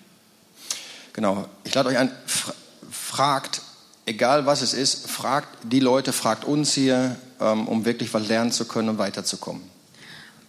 Genau, 1.12 1.46
ich 1.64 1.74
lade 1.74 1.88
euch 1.88 1.96
ein, 1.96 2.10
fra- 2.26 2.54
fragt, 2.90 3.62
egal 4.04 4.44
was 4.44 4.60
es 4.60 4.74
ist, 4.74 5.08
fragt 5.08 5.48
die 5.62 5.80
Leute, 5.80 6.12
fragt 6.12 6.44
uns 6.44 6.74
hier, 6.74 7.16
ähm, 7.40 7.66
um 7.68 7.84
wirklich 7.86 8.12
was 8.12 8.28
lernen 8.28 8.52
zu 8.52 8.66
können 8.66 8.90
und 8.90 8.98
weiterzukommen. 8.98 9.62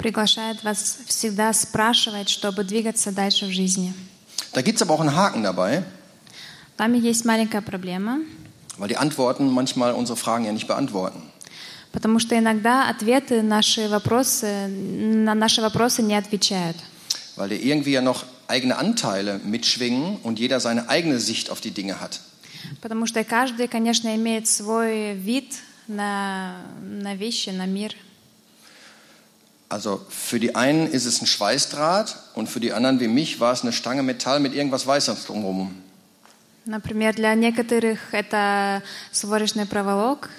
Приглашает 0.01 0.63
вас 0.63 0.97
всегда 1.07 1.51
спрашивать, 1.53 2.29
чтобы 2.29 2.63
двигаться 2.63 3.11
дальше 3.11 3.45
в 3.47 3.51
жизни. 3.51 3.93
Da 4.53 4.61
gibt 4.61 4.77
es 4.77 4.81
aber 4.81 4.93
auch 4.93 5.01
einen 5.01 5.15
Haken 5.15 5.43
dabei, 5.43 5.83
Там 6.77 6.93
есть 6.93 7.25
маленькая 7.25 7.61
проблема, 7.61 8.19
weil 8.77 8.87
die 8.87 8.97
Antworten 8.97 9.49
manchmal 9.51 9.93
unsere 9.93 10.15
Fragen 10.17 10.45
ja 10.45 10.51
nicht 10.51 10.67
beantworten. 10.67 11.21
потому 11.91 12.19
что 12.19 12.37
иногда 12.37 12.87
ответы 12.89 13.41
наши 13.41 13.89
вопросы, 13.89 14.67
на 14.67 15.33
наши 15.33 15.61
вопросы 15.61 16.03
не 16.03 16.13
отвечают. 16.15 16.77
Weil 17.35 17.49
da 17.49 17.55
irgendwie 17.55 17.91
ja 17.91 18.01
noch 18.01 18.25
eigene 18.47 18.77
Anteile 18.77 19.39
mitschwingen 19.43 20.17
und 20.23 20.37
jeder 20.39 20.59
seine 20.59 20.89
eigene 20.89 21.19
Sicht 21.19 21.49
auf 21.49 21.59
die 21.61 21.71
Dinge 21.71 21.99
hat. 21.99 22.19
Потому 22.81 23.05
что 23.07 23.23
каждый, 23.23 23.67
конечно, 23.67 24.15
имеет 24.15 24.47
свой 24.47 25.13
вид 25.13 25.53
на, 25.87 26.57
на 26.81 27.15
вещи, 27.15 27.49
на 27.49 27.65
мир. 27.65 27.95
Also 29.71 30.01
für 30.09 30.39
die 30.39 30.55
einen 30.55 30.87
ist 30.87 31.05
es 31.05 31.21
ein 31.21 31.27
Schweißdraht 31.27 32.15
und 32.35 32.47
für 32.49 32.59
die 32.61 32.71
anderen 32.71 32.99
wie 33.01 33.07
mich 33.09 33.39
war 33.39 33.51
es 33.51 33.63
eine 33.63 33.73
Stange 33.73 34.01
Metall 34.01 34.39
mit 34.39 34.53
irgendwas 34.53 34.87
Weißes 34.87 35.25
drumherum. 35.25 35.75
Например, 36.65 37.13
для 37.13 37.33
некоторых 37.35 37.99
это 38.13 38.81
сварочный 39.11 39.65
проволок, 39.65 40.29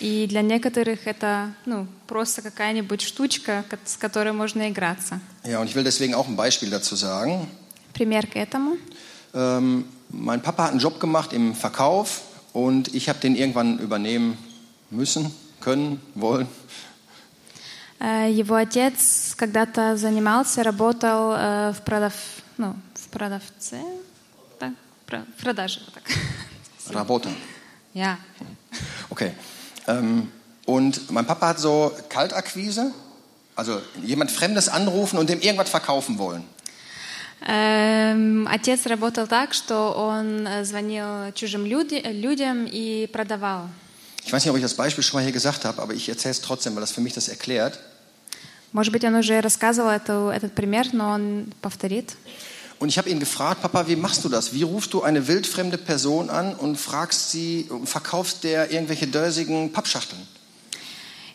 и 0.00 0.26
для 0.26 0.42
некоторых 0.42 1.06
это 1.06 1.52
ну, 1.66 1.86
просто 2.06 2.42
какая-нибудь 2.42 3.02
штучка, 3.02 3.64
ко- 3.68 3.78
с 3.84 3.96
которой 3.96 4.32
можно 4.32 4.68
играться. 4.68 5.20
Ja, 5.44 5.60
und 5.60 5.68
ich 5.68 5.74
will 5.76 5.84
deswegen 5.84 6.14
auch 6.14 6.26
ein 6.26 6.36
Beispiel 6.36 6.70
dazu 6.70 6.96
sagen. 6.96 7.46
Пример 7.92 8.26
к 8.26 8.36
этому. 8.36 8.78
Ähm, 9.34 9.84
mein 10.08 10.42
Papa 10.42 10.64
hat 10.64 10.70
einen 10.70 10.80
Job 10.80 10.98
gemacht 11.00 11.32
im 11.32 11.54
Verkauf 11.54 12.22
und 12.52 12.94
ich 12.94 13.08
habe 13.08 13.18
den 13.20 13.36
irgendwann 13.36 13.78
übernehmen 13.78 14.38
müssen, 14.90 15.32
können, 15.60 16.00
wollen. 16.14 16.48
Э, 17.99 18.29
Его 18.31 18.55
отец 18.55 19.33
когда-то 19.35 19.97
занимался, 19.97 20.63
работал 20.63 21.33
э, 21.33 21.73
в, 21.73 21.81
продав... 21.81 22.13
ну, 22.57 22.75
в 22.93 23.07
продавце, 23.09 23.81
так, 24.59 24.71
в 25.37 25.41
продаже. 25.41 25.81
вот 25.85 25.93
так. 25.93 26.03
Rabota. 26.89 27.29
Ja. 27.93 28.17
Okay. 29.09 29.31
Ähm, 29.87 30.31
und 30.65 31.11
mein 31.11 31.25
Papa 31.25 31.47
hat 31.49 31.59
so 31.59 31.91
Kaltakquise, 32.09 32.93
also 33.55 33.81
jemand 34.03 34.31
Fremdes 34.31 34.69
anrufen 34.69 35.17
und 35.17 35.29
dem 35.29 35.39
irgendwas 35.39 35.69
verkaufen 35.69 36.17
wollen. 36.17 36.43
Эм, 37.47 38.47
Отец 38.47 38.85
работал 38.87 39.27
так, 39.27 39.53
что 39.53 39.91
он 39.91 40.47
э, 40.47 40.63
звонил 40.63 41.31
чужим 41.33 41.65
людям 41.65 42.65
и 42.65 43.07
продавал. 43.11 43.69
Ich 44.24 44.32
weiß 44.32 44.44
nicht, 44.44 44.50
ob 44.50 44.56
ich 44.56 44.62
das 44.62 44.74
Beispiel 44.74 45.02
schon 45.02 45.18
mal 45.18 45.22
hier 45.24 45.32
gesagt 45.32 45.64
habe, 45.64 45.80
aber 45.82 45.94
ich 45.94 46.08
erzähle 46.08 46.32
es 46.32 46.40
trotzdem, 46.40 46.74
weil 46.74 46.82
das 46.82 46.92
für 46.92 47.00
mich 47.00 47.14
das 47.14 47.28
erklärt. 47.28 47.78
Может 48.72 48.92
быть, 48.92 49.04
он 49.04 49.14
уже 49.16 49.40
рассказывал 49.40 49.90
эту- 49.90 50.30
этот 50.30 50.54
пример, 50.54 50.86
но 50.92 51.10
он 51.10 51.52
повторит. 51.60 52.16
Und 52.78 52.88
ich 52.88 52.96
habe 52.96 53.10
ihn 53.10 53.18
gefragt, 53.20 53.60
Papa, 53.60 53.86
wie 53.88 53.96
machst 53.96 54.24
du 54.24 54.28
das? 54.30 54.54
Wie 54.54 54.62
rufst 54.62 54.94
du 54.94 55.02
eine 55.02 55.26
wildfremde 55.28 55.76
Person 55.76 56.30
an 56.30 56.54
und 56.54 56.76
fragst 56.76 57.30
sie, 57.30 57.66
und 57.68 57.86
verkaufst 57.88 58.42
der 58.44 58.70
irgendwelche 58.70 59.06
dörsigen 59.06 59.70
Pappschachteln? 59.72 60.20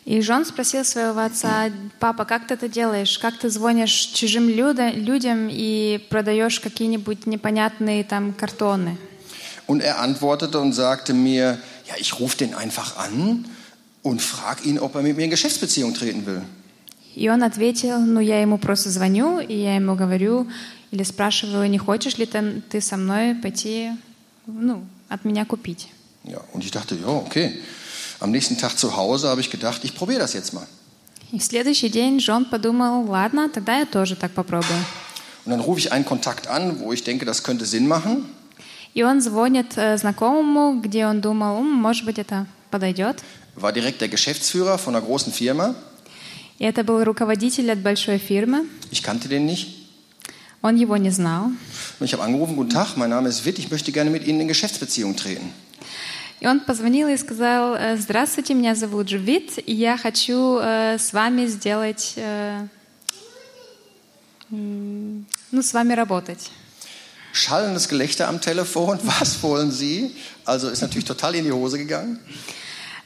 И 0.06 0.20
Жон 0.22 0.44
спросил 0.44 0.84
своего 0.84 1.18
отца, 1.20 1.70
папа, 1.98 2.24
как 2.24 2.46
ты 2.46 2.54
это 2.54 2.68
делаешь? 2.68 3.18
Как 3.18 3.38
ты 3.38 3.50
звонишь 3.50 3.92
чужим 4.14 4.48
люда- 4.48 4.90
людям 4.90 5.48
и 5.50 5.98
продаешь 6.10 6.60
какие-нибудь 6.60 7.26
непонятные 7.26 8.04
там 8.04 8.32
картоны? 8.32 8.96
Und 9.66 9.82
er 9.82 9.98
antwortete 9.98 10.60
und 10.60 10.72
sagte 10.72 11.12
mir, 11.12 11.58
ja, 11.90 11.94
ich 11.98 12.18
rufe 12.18 12.36
den 12.36 12.54
einfach 12.54 12.96
an 12.96 13.46
und 14.02 14.22
frage 14.22 14.64
ihn, 14.64 14.78
ob 14.78 14.94
er 14.94 15.02
mit 15.02 15.16
mir 15.16 15.24
in 15.24 15.30
Geschäftsbeziehung 15.30 15.94
treten 15.94 16.26
will. 16.26 16.42
И 17.14 17.30
он 17.30 17.42
ответил, 17.42 17.98
ну 18.00 18.20
я 18.20 18.42
ему 18.42 18.58
просто 18.58 18.90
звоню, 18.90 19.40
и 19.40 19.54
я 19.54 19.76
ему 19.76 19.94
говорю 19.94 20.46
или 20.90 21.02
спрашиваю, 21.02 21.68
не 21.70 21.78
хочешь 21.78 22.18
ли 22.18 22.26
ты, 22.26 22.62
ты 22.68 22.80
со 22.82 22.98
мной 22.98 23.34
пойти, 23.34 23.92
ну, 24.46 24.84
от 25.08 25.24
меня 25.24 25.46
купить? 25.46 25.88
Ja, 26.24 26.40
und 26.52 26.62
ich 26.62 26.70
dachte, 26.70 26.94
ja, 26.94 27.08
okay. 27.08 27.54
Am 28.20 28.30
nächsten 28.30 28.58
Tag 28.58 28.76
zu 28.78 28.96
Hause 28.96 29.28
habe 29.28 29.40
ich 29.40 29.50
gedacht, 29.50 29.84
ich 29.84 29.94
probiere 29.94 30.20
das 30.20 30.34
jetzt 30.34 30.52
mal. 30.52 30.66
И 31.32 31.38
в 31.38 31.44
следующий 31.44 31.88
день 31.88 32.18
Джон 32.18 32.44
подумал, 32.44 33.04
ладно, 33.06 33.48
тогда 33.48 33.78
я 33.78 33.86
тоже 33.86 34.14
так 34.14 34.32
попробую. 34.32 34.78
Und 35.44 35.50
dann 35.52 35.60
rufe 35.60 35.78
ich 35.78 35.92
einen 35.92 36.04
Kontakt 36.04 36.48
an, 36.48 36.80
wo 36.80 36.92
ich 36.92 37.02
denke, 37.02 37.24
das 37.24 37.42
könnte 37.42 37.66
Sinn 37.66 37.88
machen. 37.88 38.26
И 38.93 39.03
он 39.03 39.21
звонит 39.21 39.77
э, 39.77 39.97
знакомому, 39.97 40.81
где 40.81 41.05
он 41.05 41.21
думал, 41.21 41.59
«М, 41.59 41.71
может 41.71 42.05
быть, 42.05 42.19
это 42.19 42.45
подойдет. 42.69 43.23
War 43.55 43.71
direkt 43.73 44.01
der 44.01 44.09
Geschäftsführer 44.09 44.77
von 44.77 44.95
einer 44.95 45.05
großen 45.05 45.31
Firma. 45.31 45.75
И 46.59 46.63
это 46.63 46.83
был 46.83 47.03
руководитель 47.03 47.71
от 47.71 47.79
большой 47.79 48.17
фирмы. 48.17 48.67
Ich 48.91 49.01
kannte 49.01 49.27
den 49.27 49.45
nicht. 49.45 49.67
Он 50.61 50.75
его 50.75 50.95
не 50.97 51.09
знал. 51.09 51.45
Und 51.99 52.05
ich 52.05 52.13
habe 52.13 52.23
angerufen, 52.23 52.55
guten 52.55 52.69
Tag, 52.69 52.95
mein 52.97 53.09
Name 53.09 53.29
ist 53.29 53.45
Witt, 53.45 53.57
ich 53.59 53.71
möchte 53.71 53.91
gerne 53.91 54.09
mit 54.09 54.27
Ihnen 54.27 54.41
in 54.41 54.47
Geschäftsbeziehung 54.47 55.15
treten. 55.15 55.51
И 56.39 56.47
он 56.47 56.59
позвонил 56.59 57.07
и 57.07 57.17
сказал, 57.17 57.75
«Э, 57.75 57.97
здравствуйте, 57.97 58.55
меня 58.55 58.73
зовут 58.75 59.07
Джувит, 59.07 59.59
и 59.63 59.73
я 59.73 59.95
хочу 59.97 60.57
э, 60.59 60.97
с 60.97 61.13
вами 61.13 61.45
сделать, 61.45 62.13
э, 62.15 62.65
ну, 64.49 65.61
с 65.61 65.73
вами 65.73 65.93
работать. 65.93 66.49
Schallendes 67.32 67.88
Gelächter 67.88 68.28
am 68.28 68.40
Telefon, 68.40 68.98
was 69.02 69.42
wollen 69.42 69.70
Sie? 69.70 70.10
Also 70.44 70.68
ist 70.68 70.80
natürlich 70.80 71.04
total 71.04 71.34
in 71.34 71.44
die 71.44 71.52
Hose 71.52 71.78
gegangen. 71.78 72.18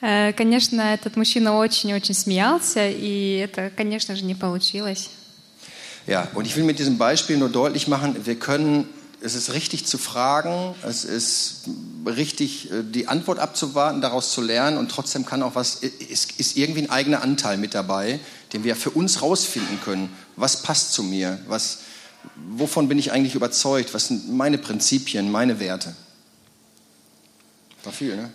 Э, 0.02 0.32
Конечно, 0.32 0.80
этот 0.94 1.16
мужчина 1.16 1.56
очень-очень 1.58 2.14
смеялся, 2.14 2.88
и 2.88 3.38
это, 3.44 3.70
конечно 3.70 4.16
же, 4.16 4.24
не 4.24 4.34
получилось. 4.34 5.10
Ja, 6.06 6.28
und 6.34 6.46
ich 6.46 6.56
will 6.56 6.64
mit 6.64 6.78
diesem 6.78 6.96
Beispiel 6.96 7.36
nur 7.36 7.50
deutlich 7.50 7.86
machen, 7.86 8.16
wir 8.24 8.36
können, 8.36 8.88
es 9.20 9.34
ist 9.34 9.52
richtig 9.52 9.84
zu 9.86 9.98
fragen, 9.98 10.74
es 10.82 11.04
ist 11.04 11.68
richtig, 12.06 12.70
äh, 12.70 12.82
die 12.82 13.08
Antwort 13.08 13.38
abzuwarten, 13.38 14.00
daraus 14.00 14.32
zu 14.32 14.40
lernen 14.40 14.78
und 14.78 14.90
trotzdem 14.90 15.26
kann 15.26 15.42
auch 15.42 15.54
was, 15.54 15.76
ist, 15.76 16.40
ist 16.40 16.56
irgendwie 16.56 16.82
ein 16.82 16.90
eigener 16.90 17.22
Anteil 17.22 17.58
mit 17.58 17.74
dabei, 17.74 18.20
den 18.54 18.64
wir 18.64 18.76
für 18.76 18.90
uns 18.90 19.20
rausfinden 19.20 19.78
können. 19.84 20.08
Was 20.36 20.62
passt 20.62 20.92
zu 20.94 21.02
mir? 21.02 21.38
Was, 21.46 21.80
Wovon 22.35 22.87
bin 22.87 22.97
ich 22.99 23.11
eigentlich 23.11 23.35
überzeugt? 23.35 23.93
Was 23.93 24.07
sind 24.07 24.31
meine 24.31 24.57
Prinzipien, 24.57 25.31
meine 25.31 25.59
Werte? 25.59 25.95
War 27.83 27.93
viel, 27.93 28.15
ne? 28.15 28.29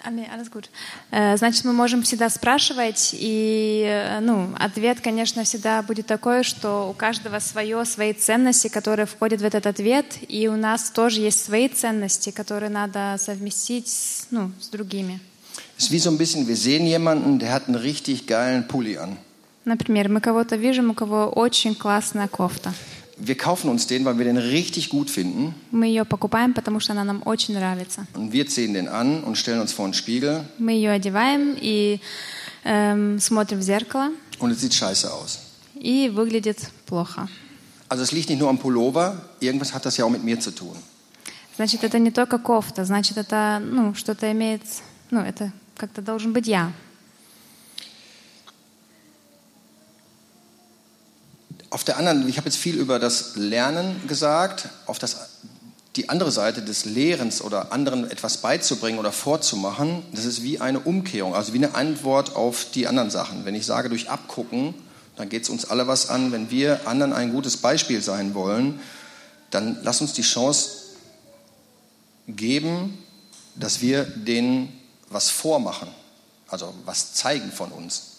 А, 0.00 0.10
не, 0.12 0.26
alles 0.30 0.50
gut. 0.50 0.68
Э, 1.10 1.36
Значит, 1.36 1.64
мы 1.64 1.72
можем 1.72 2.02
всегда 2.02 2.30
спрашивать, 2.30 3.10
и 3.18 3.82
э, 3.84 4.20
ну, 4.20 4.54
ответ, 4.56 5.00
конечно, 5.00 5.42
всегда 5.42 5.82
будет 5.82 6.06
такой, 6.06 6.44
что 6.44 6.88
у 6.88 6.92
каждого 6.92 7.40
свое, 7.40 7.84
свои 7.84 8.12
ценности, 8.12 8.68
которые 8.68 9.06
входят 9.06 9.40
в 9.40 9.44
этот 9.44 9.66
ответ, 9.66 10.06
и 10.28 10.46
у 10.46 10.56
нас 10.56 10.90
тоже 10.90 11.20
есть 11.20 11.44
свои 11.44 11.68
ценности, 11.68 12.30
которые 12.30 12.70
надо 12.70 13.16
совместить 13.18 13.88
с, 13.88 14.28
ну, 14.30 14.52
с 14.60 14.68
другими. 14.68 15.18
Ist 15.76 15.90
wie 15.90 15.98
so 15.98 16.10
ein 16.10 16.18
bisschen, 16.18 16.46
wir 16.46 16.56
sehen 16.56 16.86
jemanden, 16.86 17.38
der 17.38 17.52
hat 17.52 17.66
einen 17.66 17.76
richtig 17.76 18.26
geilen 18.26 18.68
Pulli 18.68 18.98
an. 18.98 19.16
Например, 19.64 20.08
мы 20.08 20.20
кого-то 20.20 20.56
видим, 20.56 20.90
у 20.90 20.94
кого 20.94 21.26
очень 21.26 21.74
классная 21.74 22.28
кофта. 22.28 22.72
Wir 23.17 23.37
kaufen 23.37 23.69
uns 23.69 23.85
den, 23.85 24.05
weil 24.05 24.17
wir 24.17 24.25
den 24.25 24.37
richtig 24.37 24.89
gut 24.89 25.09
finden. 25.09 25.53
Мы 25.71 25.87
ее 25.87 26.03
покупаем, 26.03 26.53
потому 26.53 26.79
что 26.79 26.93
она 26.93 27.03
нам 27.03 27.21
очень 27.25 27.53
нравится. 27.53 28.07
Und 28.15 28.31
wir 28.31 28.47
ziehen 28.47 28.73
den 28.73 28.87
an 28.87 29.23
und 29.23 29.37
stellen 29.37 29.61
uns 29.61 29.71
vor 29.71 29.85
einen 29.85 29.93
Spiegel 29.93 30.45
Мы 30.57 30.73
ее 30.73 30.91
одеваем 30.91 31.55
и 31.59 31.99
эм, 32.63 33.19
смотрим 33.19 33.59
в 33.59 33.61
зеркало, 33.61 34.09
und 34.39 34.51
es 34.51 34.61
sieht 34.61 34.73
scheiße 34.73 35.11
aus. 35.13 35.39
и 35.75 36.09
выглядит 36.09 36.57
плохо. 36.85 37.27
Also 37.89 38.03
es 38.03 38.11
liegt 38.11 38.29
nicht 38.29 38.39
nur 38.39 38.49
am 38.49 38.57
Pullover, 38.57 39.21
irgendwas 39.39 39.73
hat 39.73 39.85
das 39.85 39.97
ja 39.97 40.05
auch 40.05 40.09
mit 40.09 40.23
mir 40.23 40.39
zu 40.39 40.51
tun. 40.51 40.75
Значит, 41.55 41.83
это 41.83 41.99
не 41.99 42.09
только 42.09 42.39
кофта, 42.39 42.83
значит, 42.83 43.17
это 43.17 43.61
ну, 43.63 43.93
что-то 43.93 44.31
имеет, 44.31 44.63
ну, 45.11 45.19
это 45.19 45.51
как-то 45.77 46.01
должен 46.01 46.33
быть 46.33 46.47
я. 46.47 46.71
Auf 51.70 51.84
der 51.84 51.96
anderen, 51.98 52.28
ich 52.28 52.36
habe 52.36 52.48
jetzt 52.48 52.58
viel 52.58 52.76
über 52.76 52.98
das 52.98 53.36
Lernen 53.36 54.06
gesagt, 54.06 54.68
auf 54.86 54.98
das, 54.98 55.16
die 55.96 56.08
andere 56.08 56.30
Seite 56.30 56.62
des 56.62 56.84
Lehrens 56.84 57.42
oder 57.42 57.72
anderen 57.72 58.10
etwas 58.10 58.38
beizubringen 58.38 58.98
oder 58.98 59.12
vorzumachen, 59.12 60.02
das 60.12 60.24
ist 60.24 60.42
wie 60.42 60.60
eine 60.60 60.80
Umkehrung, 60.80 61.34
also 61.34 61.52
wie 61.52 61.58
eine 61.58 61.74
Antwort 61.74 62.36
auf 62.36 62.66
die 62.72 62.86
anderen 62.86 63.10
Sachen. 63.10 63.44
Wenn 63.44 63.54
ich 63.54 63.66
sage, 63.66 63.88
durch 63.88 64.08
Abgucken, 64.08 64.74
dann 65.16 65.28
geht 65.28 65.42
es 65.42 65.48
uns 65.50 65.64
alle 65.66 65.86
was 65.86 66.08
an. 66.08 66.32
Wenn 66.32 66.50
wir 66.50 66.86
anderen 66.86 67.12
ein 67.12 67.32
gutes 67.32 67.56
Beispiel 67.56 68.00
sein 68.02 68.34
wollen, 68.34 68.80
dann 69.50 69.78
lass 69.82 70.00
uns 70.00 70.12
die 70.12 70.22
Chance 70.22 70.70
geben, 72.28 72.98
dass 73.56 73.80
wir 73.80 74.04
denen 74.04 74.72
was 75.10 75.30
vormachen, 75.30 75.88
also 76.48 76.72
was 76.84 77.14
zeigen 77.14 77.50
von 77.50 77.72
uns. 77.72 78.17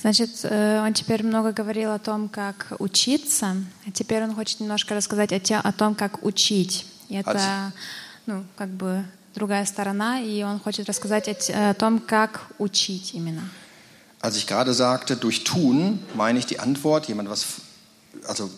Значит, 0.00 0.30
э, 0.42 0.82
он 0.84 0.94
теперь 0.94 1.22
много 1.22 1.52
говорил 1.52 1.92
о 1.92 1.98
том, 1.98 2.28
как 2.28 2.72
учиться, 2.80 3.56
а 3.86 3.90
теперь 3.92 4.24
он 4.24 4.34
хочет 4.34 4.58
немножко 4.60 4.94
рассказать 4.94 5.32
о, 5.32 5.38
те, 5.38 5.56
о 5.56 5.72
том, 5.72 5.94
как 5.94 6.24
учить. 6.24 6.86
И 7.08 7.14
это, 7.14 7.72
ну, 8.26 8.44
как 8.56 8.68
бы 8.70 9.04
другая 9.34 9.64
сторона, 9.64 10.20
и 10.20 10.42
он 10.42 10.58
хочет 10.58 10.88
рассказать 10.88 11.28
о, 11.28 11.70
о 11.70 11.74
том, 11.74 12.00
как 12.00 12.46
учить 12.58 13.14
именно. 13.14 13.48
Als 14.20 14.36
ich 14.36 14.46
gerade 14.46 14.72
sagte, 14.72 15.16
durch 15.16 15.42
Tun, 15.44 15.98
meine 16.14 16.38
ich 16.38 16.46
die 16.46 16.60
Antwort, 16.60 17.08
jemand 17.08 17.28
was, 17.28 17.46
also 18.28 18.50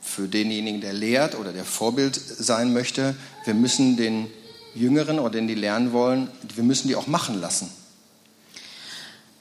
für 0.00 0.28
denjenigen, 0.28 0.80
der 0.80 0.92
lehrt 0.92 1.34
oder 1.34 1.52
der 1.52 1.64
Vorbild 1.64 2.14
sein 2.14 2.72
möchte, 2.72 3.14
wir 3.44 3.54
müssen 3.54 3.96
den 3.96 4.28
Jüngeren 4.74 5.18
oder 5.18 5.30
den 5.30 5.48
die 5.48 5.54
lernen 5.54 5.92
wollen, 5.92 6.28
wir 6.54 6.64
müssen 6.64 6.88
die 6.88 6.96
auch 6.96 7.08
machen 7.08 7.40
lassen. 7.40 7.68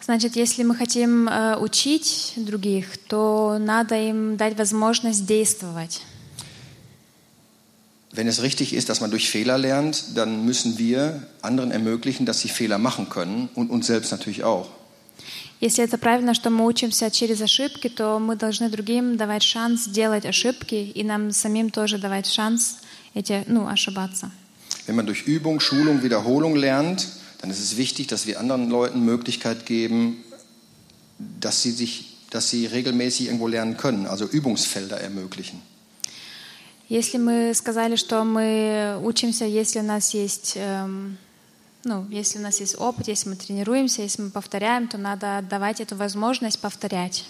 Значит, 0.04 0.36
если 0.36 0.64
мы 0.64 0.76
хотим 0.76 1.28
э, 1.28 1.58
учить 1.58 2.34
других, 2.38 2.98
то 2.98 3.58
надо 3.60 3.96
им 3.96 4.38
дать 4.38 4.58
возможность 4.58 5.26
действовать. 5.26 6.02
Wenn 8.14 8.28
es 8.28 8.42
richtig 8.42 8.74
ist, 8.74 8.90
dass 8.90 9.02
man 9.02 9.12
durch 9.12 9.30
Fehler 9.30 9.58
lernt, 9.58 10.16
dann 10.16 10.46
müssen 10.46 10.78
wir 10.78 11.28
anderen 11.42 11.72
ermöglichen, 11.72 12.26
dass 12.26 12.40
sie 12.40 12.48
Fehler 12.48 12.78
machen 12.78 13.10
können 13.10 13.50
und 13.54 13.70
uns 13.70 13.86
selbst 13.88 14.12
natürlich 14.12 14.44
auch. 14.44 14.68
Если 15.60 15.84
это 15.84 15.98
правильно, 15.98 16.34
что 16.34 16.50
мы 16.52 16.66
учимся 16.66 17.10
через 17.10 17.42
ошибки, 17.42 17.90
то 17.90 18.20
мы 18.20 18.36
должны 18.36 18.70
другим 18.70 19.18
давать 19.18 19.44
шанс 19.44 19.88
делать 19.88 20.26
ошибки 20.26 20.76
и 20.76 21.04
нам 21.04 21.32
самим 21.32 21.72
тоже 21.72 21.98
давать 21.98 22.28
шанс 22.28 22.78
эти, 23.14 23.44
ну, 23.48 23.68
ошибаться. 23.68 24.32
Wenn 24.86 24.96
man 24.96 25.06
durch 25.06 25.24
Übung, 25.28 25.60
Schulung, 25.60 26.02
Wiederholung 26.02 26.56
lernt, 26.56 27.08
dann 27.42 27.52
ist 27.52 27.60
es 27.60 27.78
wichtig, 27.78 28.08
dass 28.08 28.26
wir 28.26 28.40
anderen 28.40 28.70
Leuten 28.70 29.06
Möglichkeit 29.06 29.66
geben, 29.66 30.24
dass 31.40 31.62
sie, 31.62 31.72
sich, 31.72 32.18
dass 32.30 32.50
sie 32.50 32.66
regelmäßig 32.66 33.28
irgendwo 33.28 33.48
lernen 33.48 33.78
können, 33.78 34.06
also 34.06 34.26
Übungsfelder 34.26 35.00
ermöglichen. 35.00 35.62
Если 36.90 37.18
мы 37.18 37.54
сказали, 37.54 37.98
что 37.98 38.24
мы 38.24 38.98
учимся, 39.04 39.44
если 39.44 39.80
у 39.80 39.84
нас 39.84 40.14
есть, 40.14 40.54
эм, 40.56 41.18
ну, 41.84 42.06
если 42.10 42.40
у 42.40 42.42
нас 42.42 42.62
есть 42.62 42.78
опыт, 42.80 43.10
если 43.10 43.30
мы 43.30 43.36
тренируемся, 43.36 44.04
если 44.04 44.22
мы 44.22 44.30
повторяем, 44.30 44.88
то 44.88 44.98
надо 44.98 45.40
отдавать 45.40 45.82
эту 45.82 45.98
возможность 45.98 46.60
повторять. 46.60 47.26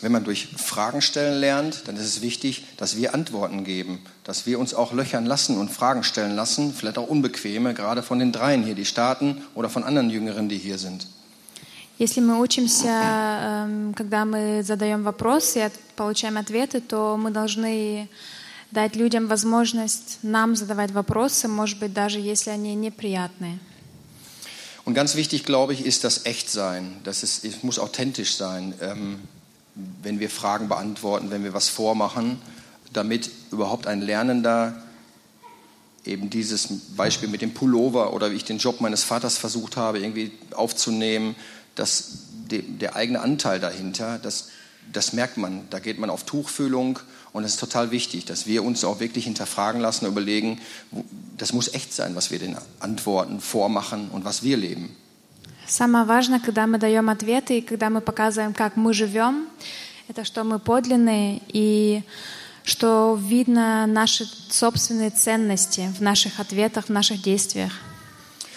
Wenn 0.00 0.12
man 0.12 0.24
durch 0.24 0.48
Fragen 0.56 1.00
stellen 1.00 1.40
lernt, 1.40 1.88
dann 1.88 1.96
ist 1.96 2.04
es 2.04 2.20
wichtig, 2.20 2.64
dass 2.76 2.96
wir 2.96 3.14
Antworten 3.14 3.64
geben, 3.64 4.00
dass 4.24 4.44
wir 4.44 4.58
uns 4.58 4.74
auch 4.74 4.92
löchern 4.92 5.24
lassen 5.24 5.56
und 5.56 5.70
Fragen 5.70 6.02
stellen 6.02 6.34
lassen, 6.34 6.74
vielleicht 6.74 6.98
auch 6.98 7.08
unbequeme, 7.08 7.72
gerade 7.74 8.02
von 8.02 8.18
den 8.18 8.32
dreien 8.32 8.62
hier, 8.64 8.74
die 8.74 8.84
starten 8.84 9.42
oder 9.54 9.70
von 9.70 9.84
anderen 9.84 10.10
Jüngeren, 10.10 10.48
die 10.48 10.58
hier 10.58 10.78
sind. 10.78 11.06
Если 11.96 12.20
мы 12.20 12.40
учимся, 12.40 13.68
когда 13.94 14.24
мы 14.24 14.64
задаем 14.64 15.04
вопросы 15.04 15.64
и 15.64 15.70
получаем 15.94 16.38
ответы, 16.38 16.80
то 16.80 17.16
мы 17.16 17.30
должны 17.30 18.08
дать 18.72 18.96
людям 18.96 19.28
возможность 19.28 20.18
нам 20.22 20.56
задавать 20.56 20.90
вопросы, 20.90 21.46
может 21.46 21.78
быть, 21.78 21.94
даже 21.94 22.18
если 22.18 22.50
они 22.50 22.74
неприятные. 22.74 23.58
Und 24.84 24.94
ganz 24.94 25.14
wichtig, 25.14 25.44
glaube 25.44 25.72
ich, 25.72 25.86
ist 25.86 26.04
das 26.04 26.26
Echtsein. 26.26 26.96
Das 27.04 27.22
ist, 27.22 27.44
es 27.44 27.62
muss 27.62 27.78
authentisch 27.78 28.36
sein. 28.36 28.74
Ähm, 28.82 29.20
wenn 30.01 30.19
wir 30.19 30.29
Fragen 30.29 30.67
beantworten, 30.67 31.31
wenn 31.31 31.43
wir 31.43 31.53
was 31.53 31.69
vormachen, 31.69 32.41
damit 32.93 33.29
überhaupt 33.51 33.87
ein 33.87 34.01
Lernender 34.01 34.81
eben 36.05 36.29
dieses 36.29 36.67
Beispiel 36.95 37.29
mit 37.29 37.41
dem 37.41 37.53
Pullover 37.53 38.13
oder 38.13 38.31
wie 38.31 38.35
ich 38.35 38.45
den 38.45 38.57
Job 38.57 38.81
meines 38.81 39.03
Vaters 39.03 39.37
versucht 39.37 39.77
habe, 39.77 39.99
irgendwie 39.99 40.31
aufzunehmen, 40.53 41.35
dass 41.75 42.19
der 42.49 42.95
eigene 42.95 43.21
Anteil 43.21 43.59
dahinter, 43.59 44.17
das, 44.17 44.49
das 44.91 45.13
merkt 45.13 45.37
man, 45.37 45.67
da 45.69 45.79
geht 45.79 45.99
man 45.99 46.09
auf 46.09 46.23
Tuchfühlung 46.23 46.99
und 47.31 47.43
es 47.43 47.53
ist 47.53 47.59
total 47.59 47.91
wichtig, 47.91 48.25
dass 48.25 48.47
wir 48.47 48.63
uns 48.63 48.83
auch 48.83 48.99
wirklich 48.99 49.25
hinterfragen 49.25 49.81
lassen, 49.81 50.07
überlegen, 50.07 50.59
das 51.37 51.53
muss 51.53 51.73
echt 51.73 51.93
sein, 51.93 52.15
was 52.15 52.31
wir 52.31 52.39
den 52.39 52.57
Antworten 52.79 53.39
vormachen 53.39 54.09
und 54.09 54.25
was 54.25 54.41
wir 54.41 54.57
leben. 54.57 54.95
Самое 55.68 56.04
важное, 56.04 56.40
когда 56.40 56.66
мы 56.66 56.78
даем 56.78 57.08
ответы 57.08 57.58
и 57.58 57.60
когда 57.62 57.90
мы 57.90 58.00
показываем, 58.00 58.52
как 58.52 58.76
мы 58.76 58.92
живем, 58.92 59.48
это 60.08 60.24
что 60.24 60.44
мы 60.44 60.58
подлинные 60.58 61.40
и 61.48 62.02
что 62.64 63.18
видно 63.20 63.86
наши 63.86 64.26
собственные 64.50 65.10
ценности 65.10 65.90
в 65.96 66.02
наших 66.02 66.40
ответах, 66.40 66.86
в 66.86 66.90
наших 66.90 67.22
действиях. 67.22 67.72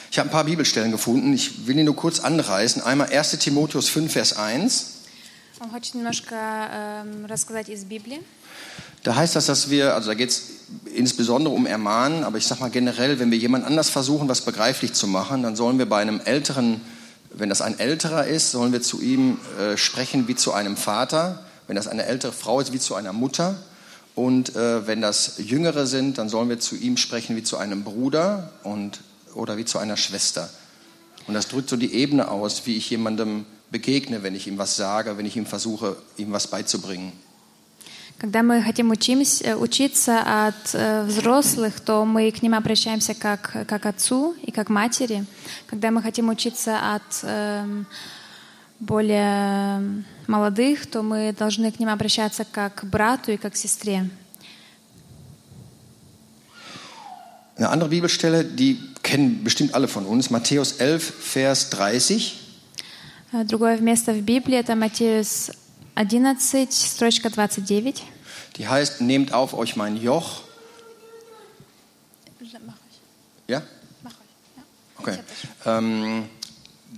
Ich 0.10 0.20
habe 0.20 0.30
ein 0.30 0.32
paar 0.32 0.46
Bibelstellen 0.46 0.92
gefunden. 0.92 1.34
Ich 1.34 1.68
will 1.68 1.76
die 1.76 1.84
nur 1.84 1.96
kurz 1.96 2.22
anreißen. 2.22 2.82
Einmal 2.82 3.10
1 3.10 3.40
Timotheus 3.40 3.90
5, 3.90 4.12
Vers 4.12 4.38
1. 4.38 4.94
Он 5.60 5.70
хочет 5.70 5.96
немножко 5.96 6.36
äh, 6.36 7.26
рассказать 7.28 7.68
из 7.70 7.84
Библии. 7.84 8.22
Da 9.04 9.16
heißt 9.16 9.36
das, 9.36 9.46
dass 9.46 9.70
wir, 9.70 9.94
also 9.94 10.10
da 10.10 10.16
geht 10.16 10.30
es 10.30 10.44
insbesondere 10.94 11.54
um 11.54 11.66
Ermahnen, 11.66 12.24
aber 12.24 12.38
ich 12.38 12.46
sage 12.46 12.62
mal 12.62 12.70
generell, 12.70 13.20
wenn 13.20 13.32
wir 13.32 13.38
jemand 13.38 13.66
anders 13.66 13.90
versuchen, 13.90 14.28
was 14.28 14.42
begreiflich 14.42 14.94
zu 14.94 15.08
machen, 15.08 15.44
dann 15.44 15.56
sollen 15.56 15.78
wir 15.78 15.86
bei 15.86 16.02
einem 16.02 16.20
älteren 16.20 16.82
wenn 17.35 17.49
das 17.49 17.63
ein 17.63 17.79
älterer 17.79 18.27
ist, 18.27 18.51
sollen 18.51 18.73
wir 18.73 18.83
zu 18.83 19.01
ihm 19.01 19.39
äh, 19.59 19.77
sprechen 19.77 20.29
wie 20.29 20.35
zu 20.35 20.53
einem 20.53 20.77
Vater. 20.77 21.45
Wenn 21.67 21.77
das 21.77 21.89
eine 21.89 22.05
ältere 22.05 22.33
Frau 22.33 22.61
ist, 22.61 22.73
wie 22.73 22.79
zu 22.79 22.95
einer 22.95 23.13
Mutter. 23.13 23.57
Und 24.15 24.55
äh, 24.57 24.87
wenn 24.87 25.01
das 25.01 25.39
Jüngere 25.39 25.87
sind, 25.87 26.19
dann 26.19 26.29
sollen 26.29 26.49
wir 26.49 26.61
zu 26.61 26.77
ihm 26.77 26.97
sprechen 26.97 27.37
wie 27.37 27.43
zu 27.43 27.57
einem 27.57 27.85
Bruder 27.85 28.51
und, 28.63 29.01
oder 29.35 29.57
wie 29.57 29.65
zu 29.65 29.79
einer 29.79 29.97
Schwester. 29.97 30.51
Und 31.27 31.35
das 31.35 31.49
drückt 31.49 31.71
so 31.71 31.77
die 31.77 31.95
Ebene 31.95 32.29
aus, 32.29 32.67
wie 32.67 32.77
ich 32.77 32.91
jemandem 32.91 33.47
begegne, 33.71 34.23
wenn 34.23 34.35
ich 34.35 34.47
ihm 34.47 34.59
was 34.59 34.77
sage, 34.77 35.17
wenn 35.17 35.25
ich 35.25 35.37
ihm 35.37 35.47
versuche, 35.47 35.97
ihm 36.17 36.33
was 36.33 36.49
beizubringen. 36.49 37.13
Когда 38.23 38.45
мы 38.45 38.63
хотим 38.63 38.93
учимся, 38.93 39.57
учиться 39.57 40.47
от 40.47 40.75
э, 40.75 41.03
взрослых, 41.03 41.81
то 41.81 42.05
мы 42.05 42.31
к 42.31 42.41
ним 42.41 42.55
обращаемся 42.55 43.15
как, 43.15 43.67
как 43.67 43.85
отцу 43.85 44.37
и 44.41 44.53
как 44.53 44.69
матери. 44.69 45.25
Когда 45.67 45.91
мы 45.91 46.01
хотим 46.01 46.29
учиться 46.29 46.95
от 46.95 47.03
э, 47.25 47.83
более 48.79 50.05
молодых, 50.29 50.87
то 50.87 51.03
мы 51.03 51.35
должны 51.37 51.73
к 51.73 51.81
ним 51.81 51.89
обращаться 51.89 52.45
как 52.45 52.77
к 52.77 52.85
брату 52.85 53.33
и 53.33 53.37
как 53.37 53.55
к 53.55 53.57
сестре. 53.57 54.09
Eine 57.57 57.71
andere 57.71 57.89
Bibelstelle, 57.91 58.45
die 58.45 58.79
kennen 59.03 59.43
bestimmt 59.43 59.75
alle 59.75 59.89
von 59.89 60.07
uns, 60.07 60.31
Matthäus 60.31 60.75
11, 60.79 61.13
Vers 61.13 61.71
30. 61.71 62.39
Другое 63.33 63.79
место 63.79 64.13
в 64.13 64.21
Библии 64.21 64.59
это 64.59 64.77
Матфеус 64.77 65.51
11, 65.96 66.72
строчка 66.72 67.30
29. 67.30 68.04
Die 68.58 68.68
heißt, 68.68 69.02
nehmt 69.02 69.34
auf 69.34 69.54
euch 69.54 69.76
mein 69.76 69.98
Joch. 69.98 70.42
Ja? 73.48 73.62
Okay. 75.00 75.18
Ähm, 75.66 76.26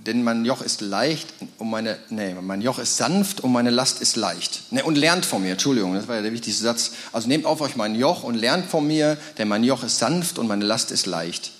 denn 0.06 0.22
mein 0.22 0.44
Joch 0.44 0.62
ist 0.62 0.80
leicht 0.80 1.28
und 1.58 1.68
meine, 1.68 1.98
nee, 2.08 2.34
mein 2.34 2.62
Joch 2.62 2.78
ist 2.78 2.96
sanft 2.96 3.40
und 3.40 3.52
meine 3.52 3.70
Last 3.70 4.00
ist 4.00 4.16
leicht. 4.16 4.62
Nee, 4.70 4.82
und 4.82 4.96
lernt 4.96 5.26
von 5.26 5.42
mir, 5.42 5.52
Entschuldigung, 5.52 5.94
das 5.94 6.08
war 6.08 6.16
ja 6.16 6.22
der 6.22 6.32
wichtigste 6.32 6.62
Satz. 6.62 6.92
Also 7.12 7.28
nehmt 7.28 7.44
auf 7.44 7.60
euch 7.60 7.76
mein 7.76 7.94
Joch 7.94 8.22
und 8.22 8.34
lernt 8.34 8.66
von 8.66 8.86
mir, 8.86 9.18
denn 9.38 9.48
mein 9.48 9.64
Joch 9.64 9.84
ist 9.84 9.98
sanft 9.98 10.38
und 10.38 10.46
meine 10.46 10.64
Last 10.64 10.90
ist 10.90 11.06
leicht. 11.06 11.52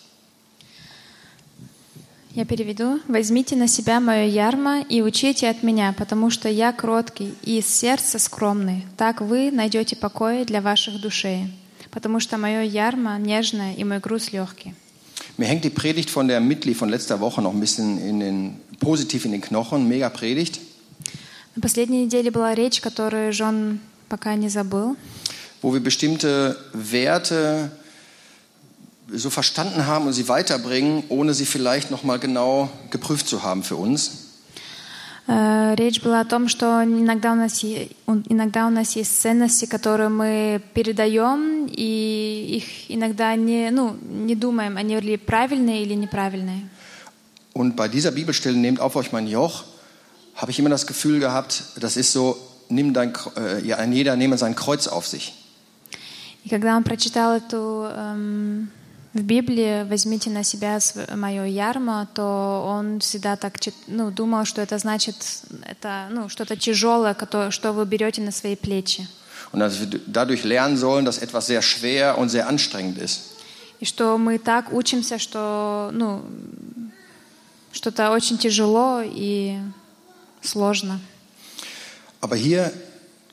Я 2.35 2.43
переведу. 2.43 2.99
«Возьмите 3.07 3.55
на 3.55 3.65
себя 3.65 4.01
мое 4.01 4.25
ярмо 4.25 4.81
и 4.81 5.01
учите 5.01 5.47
от 5.47 5.63
меня, 5.63 5.95
потому 5.97 6.29
что 6.29 6.49
я 6.49 6.73
кроткий 6.73 7.33
и 7.43 7.59
из 7.59 7.67
сердца 7.67 8.19
скромный. 8.19 8.85
Так 8.97 9.21
вы 9.21 9.51
найдете 9.51 9.95
покой 9.95 10.43
для 10.43 10.59
ваших 10.59 10.99
душей, 10.99 11.47
потому 11.91 12.19
что 12.19 12.37
мое 12.37 12.63
ярмо 12.63 13.17
нежное 13.17 13.73
и 13.75 13.85
мой 13.85 13.99
груз 13.99 14.33
легкий». 14.33 14.73
Mir 15.37 15.47
hängt 15.47 15.63
die 15.63 15.69
Predigt 15.69 16.09
von 16.09 16.27
der 16.27 16.41
Mitli 16.41 16.73
von 16.73 16.89
letzter 16.89 17.21
Woche 17.21 17.41
noch 17.41 17.53
ein 17.53 17.61
bisschen 17.61 17.97
in 17.99 18.19
den, 18.19 18.55
positiv 18.81 19.23
in 19.23 19.31
den 19.31 19.39
Knochen. 19.39 19.87
Mega 19.87 20.09
Predigt. 20.09 20.59
На 21.55 21.61
последней 21.61 22.03
неделе 22.03 22.31
была 22.31 22.53
речь, 22.53 22.81
которую 22.81 23.31
Жон 23.31 23.79
пока 24.09 24.35
не 24.35 24.49
забыл. 24.49 24.97
Wo 25.61 25.73
wir 25.73 25.79
bestimmte 25.79 26.57
Werte 26.73 27.71
so 29.12 29.28
verstanden 29.30 29.86
haben 29.86 30.06
und 30.06 30.12
sie 30.12 30.28
weiterbringen, 30.28 31.02
ohne 31.08 31.34
sie 31.34 31.44
vielleicht 31.46 31.90
noch 31.90 32.04
mal 32.04 32.18
genau 32.18 32.68
geprüft 32.90 33.28
zu 33.28 33.42
haben 33.42 33.62
für 33.62 33.76
uns. 33.76 34.26
Э, 35.28 35.74
Речь 35.76 36.00
была 36.02 36.20
о 36.20 36.24
том, 36.24 36.48
что 36.48 36.82
иногда 36.82 37.32
у 37.32 37.36
нас, 37.36 37.62
е- 37.62 37.88
он- 38.06 38.24
иногда 38.28 38.66
у 38.66 38.70
нас 38.70 38.96
есть 38.96 39.20
ценности, 39.20 39.64
которые 39.66 40.08
мы 40.08 40.60
передаем, 40.74 41.66
и 41.68 42.56
их 42.56 42.90
иногда 42.90 43.36
не, 43.36 43.70
ну, 43.70 43.96
не 44.02 44.34
думаем, 44.34 44.76
они 44.76 44.98
ли 44.98 45.16
правильные 45.16 45.82
или 45.84 45.94
неправильные. 45.94 46.68
Und 47.52 47.76
bei 47.76 47.88
dieser 47.88 48.10
Bibelstelle, 48.12 48.56
nehmt 48.56 48.80
auf 48.80 48.96
euch 48.96 49.12
mein 49.12 49.26
Joch, 49.28 49.64
habe 50.34 50.50
ich 50.50 50.58
immer 50.58 50.70
das 50.70 50.86
Gefühl 50.86 51.20
gehabt, 51.20 51.62
das 51.76 51.96
ist 51.96 52.12
so, 52.12 52.36
nimm 52.68 52.92
dein, 52.92 53.12
Kr- 53.12 53.36
äh, 53.36 53.64
ja, 53.66 53.76
ein 53.76 53.92
jeder 53.92 54.16
nehme 54.16 54.36
sein 54.38 54.54
Kreuz 54.56 54.88
auf 54.88 55.06
sich. 55.06 55.34
И 56.44 56.48
когда 56.48 56.76
он 56.76 56.82
прочитал 56.84 57.36
эту 57.36 57.84
эм, 57.94 58.70
в 59.15 59.21
Библии 59.21 59.87
«возьмите 59.89 60.29
на 60.29 60.43
себя 60.43 60.77
мое 61.15 61.45
ярмо», 61.45 62.05
то 62.13 62.65
он 62.67 62.99
всегда 62.99 63.37
так 63.37 63.53
ну, 63.87 64.11
думал, 64.11 64.43
что 64.43 64.61
это 64.61 64.77
значит 64.77 65.15
это, 65.65 66.07
ну, 66.11 66.27
что-то 66.27 66.57
тяжелое, 66.57 67.13
кото- 67.13 67.49
что 67.49 67.71
вы 67.71 67.85
берете 67.85 68.21
на 68.21 68.31
свои 68.31 68.57
плечи. 68.57 69.07
Und 69.53 69.61
dass 69.61 69.79
wir 69.79 70.01
dadurch 70.05 70.43
lernen 70.43 70.75
sollen, 70.75 71.05
dass 71.05 71.17
etwas 71.17 71.47
sehr 71.47 71.61
schwer 71.61 72.17
und 72.17 72.27
sehr 72.27 72.49
anstrengend 72.49 72.97
ist. 72.97 73.21
И 73.79 73.85
что 73.85 74.17
мы 74.17 74.37
так 74.37 74.73
учимся, 74.73 75.17
что 75.17 75.91
ну, 75.93 76.21
что-то 77.71 78.11
очень 78.11 78.37
тяжело 78.37 79.01
и 79.01 79.57
сложно. 80.41 80.99
Aber 82.19 82.35
hier 82.35 82.69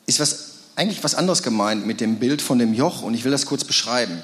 ist 0.05 0.21
was, 0.21 0.59
eigentlich 0.77 1.03
was 1.03 1.13
anderes 1.13 1.43
gemeint 1.43 1.85
mit 1.85 1.99
dem 1.99 2.19
Bild 2.19 2.41
von 2.41 2.57
dem 2.57 2.73
Joch 2.73 3.01
und 3.01 3.15
ich 3.15 3.25
will 3.25 3.31
das 3.31 3.45
kurz 3.45 3.65
beschreiben. 3.65 4.21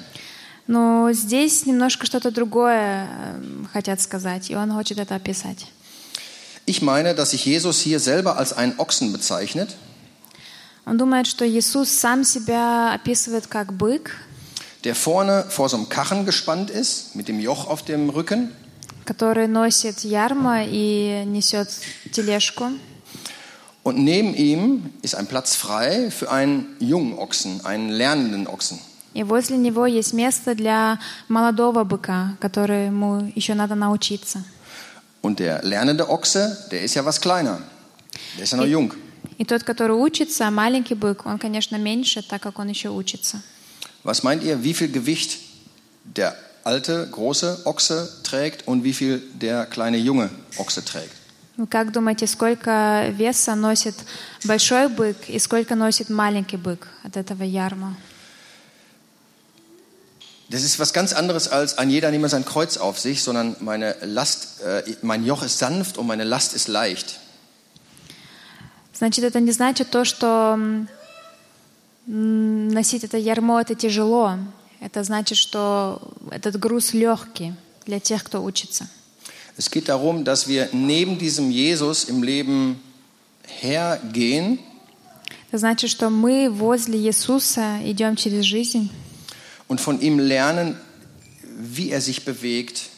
Но 0.69 1.11
здесь 1.11 1.65
немножко 1.65 2.05
что-то 2.05 2.31
другое 2.31 3.07
эм, 3.07 3.69
хотят 3.71 4.01
сказать, 4.01 4.49
и 4.49 4.55
он 4.55 4.71
хочет 4.71 4.97
это 4.99 5.15
описать. 5.15 5.67
Ich 6.65 6.81
meine, 6.81 7.13
dass 7.13 7.31
sich 7.31 7.45
Jesus 7.45 7.79
hier 7.79 7.99
selber 7.99 8.37
als 8.37 8.51
einen 8.51 8.79
Ochsen 8.79 9.13
bezeichnet, 9.13 9.75
Он 10.87 10.97
думает, 10.99 11.25
что 11.25 11.47
Иисус 11.47 11.89
сам 11.89 12.23
себя 12.23 12.93
описывает 12.93 13.47
как 13.47 13.73
бык, 13.73 14.11
der 14.83 14.93
vorne 14.95 15.45
vor 15.49 15.67
so 15.67 15.77
einem 15.77 15.89
Karren 15.89 16.25
gespannt 16.25 16.69
ist, 16.69 17.15
mit 17.15 17.27
dem 17.27 17.39
Joch 17.39 17.67
auf 17.67 17.83
dem 17.83 18.09
Rücken. 18.09 18.51
который 19.05 19.47
носит 19.47 19.99
ярмо 19.99 20.63
и 20.65 21.23
несет 21.25 21.69
тележку. 22.11 22.71
Und 23.83 23.99
neben 23.99 24.33
ihm 24.33 24.91
ist 25.03 25.13
ein 25.13 25.27
Platz 25.27 25.55
frei 25.55 26.09
für 26.09 26.31
einen 26.31 26.75
jungen 26.79 27.13
Ochsen, 27.19 27.63
einen 27.65 27.89
lernenden 27.89 28.47
Ochsen. 28.47 28.79
И 29.12 29.22
возле 29.24 29.56
него 29.56 29.86
есть 29.86 30.12
место 30.12 30.54
для 30.54 30.98
молодого 31.28 31.84
быка, 31.84 32.36
которому 32.40 33.30
еще 33.34 33.54
надо 33.54 33.74
научиться. 33.74 34.44
Und 35.22 35.38
der 35.38 35.62
lernende 35.62 36.08
Ochse, 36.08 36.56
der 36.70 36.82
ist 36.82 36.94
ja 36.94 37.04
was 37.04 37.20
kleiner. 37.20 37.60
Der 38.36 38.44
ist 38.44 38.52
ja 38.52 38.56
noch 38.56 38.66
jung. 38.66 38.94
И 39.36 39.44
тот, 39.44 39.64
который 39.64 39.96
учится, 39.96 40.50
маленький 40.50 40.94
бык, 40.94 41.26
он, 41.26 41.38
конечно, 41.38 41.76
меньше, 41.76 42.22
так 42.22 42.42
как 42.42 42.58
он 42.58 42.68
еще 42.68 42.90
учится. 42.90 43.42
Was 44.04 44.22
meint 44.22 44.42
ihr, 44.42 44.62
wie 44.62 44.74
viel 44.74 44.88
Gewicht 44.88 45.38
der 46.04 46.34
alte, 46.64 47.08
große 47.10 47.62
Ochse 47.64 48.08
trägt 48.22 48.66
und 48.66 48.84
wie 48.84 48.92
viel 48.92 49.22
der 49.34 49.66
kleine, 49.66 49.98
junge 49.98 50.30
Ochse 50.56 50.84
trägt? 50.84 51.12
Вы 51.56 51.66
как 51.66 51.92
думаете, 51.92 52.26
сколько 52.26 53.08
веса 53.10 53.54
носит 53.54 53.94
большой 54.44 54.88
бык 54.88 55.28
и 55.28 55.38
сколько 55.38 55.74
носит 55.74 56.08
маленький 56.08 56.56
бык 56.56 56.88
от 57.02 57.16
этого 57.18 57.42
ярма? 57.42 57.96
Das 60.49 60.61
ist 60.63 60.77
was 60.77 60.93
ganz 60.93 61.13
anderes 61.13 61.47
als 61.47 61.77
ein 61.77 61.89
jeder 61.89 62.11
nehme 62.11 62.29
sein 62.29 62.45
Kreuz 62.45 62.77
auf 62.77 62.99
sich, 62.99 63.23
sondern 63.23 63.55
meine 63.59 63.95
Last, 64.03 64.61
äh, 64.61 64.83
mein 65.01 65.25
Joch 65.25 65.41
ist 65.41 65.57
sanft 65.57 65.97
und 65.97 66.05
meine 66.05 66.23
Last 66.23 66.53
ist 66.53 66.67
leicht. 66.67 67.19
Значит, 68.93 69.25
это 69.25 69.39
не 69.41 69.51
значит 69.51 69.89
то, 69.89 70.05
что 70.05 70.57
м, 72.07 72.67
носить 72.69 73.03
это 73.03 73.17
ярмо 73.17 73.61
это 73.61 73.75
тяжело. 73.75 74.37
Это 74.79 75.03
значит, 75.03 75.37
что 75.37 76.13
этот 76.29 76.59
груз 76.59 76.93
легкий 76.93 77.53
для 77.85 77.99
тех, 77.99 78.23
кто 78.23 78.41
учится. 78.43 78.87
Es 79.57 79.71
geht 79.71 79.87
darum, 79.87 80.25
dass 80.25 80.47
wir 80.47 80.69
neben 80.73 81.17
diesem 81.17 81.49
Jesus 81.49 82.03
im 82.05 82.23
Leben 82.23 82.79
hergehen 83.61 84.59
Это 85.49 85.57
значит, 85.59 85.89
что 85.89 86.09
мы 86.09 86.49
возле 86.49 86.99
Иисуса 86.99 87.79
идем 87.83 88.15
через 88.15 88.43
жизнь 88.43 88.91
und 89.69 89.81
von 89.81 89.99
ihm 90.01 90.19
lernen, 90.19 90.75
wie 91.57 91.89
er 91.91 92.01
sich 92.01 92.25
bewegt, 92.25 92.89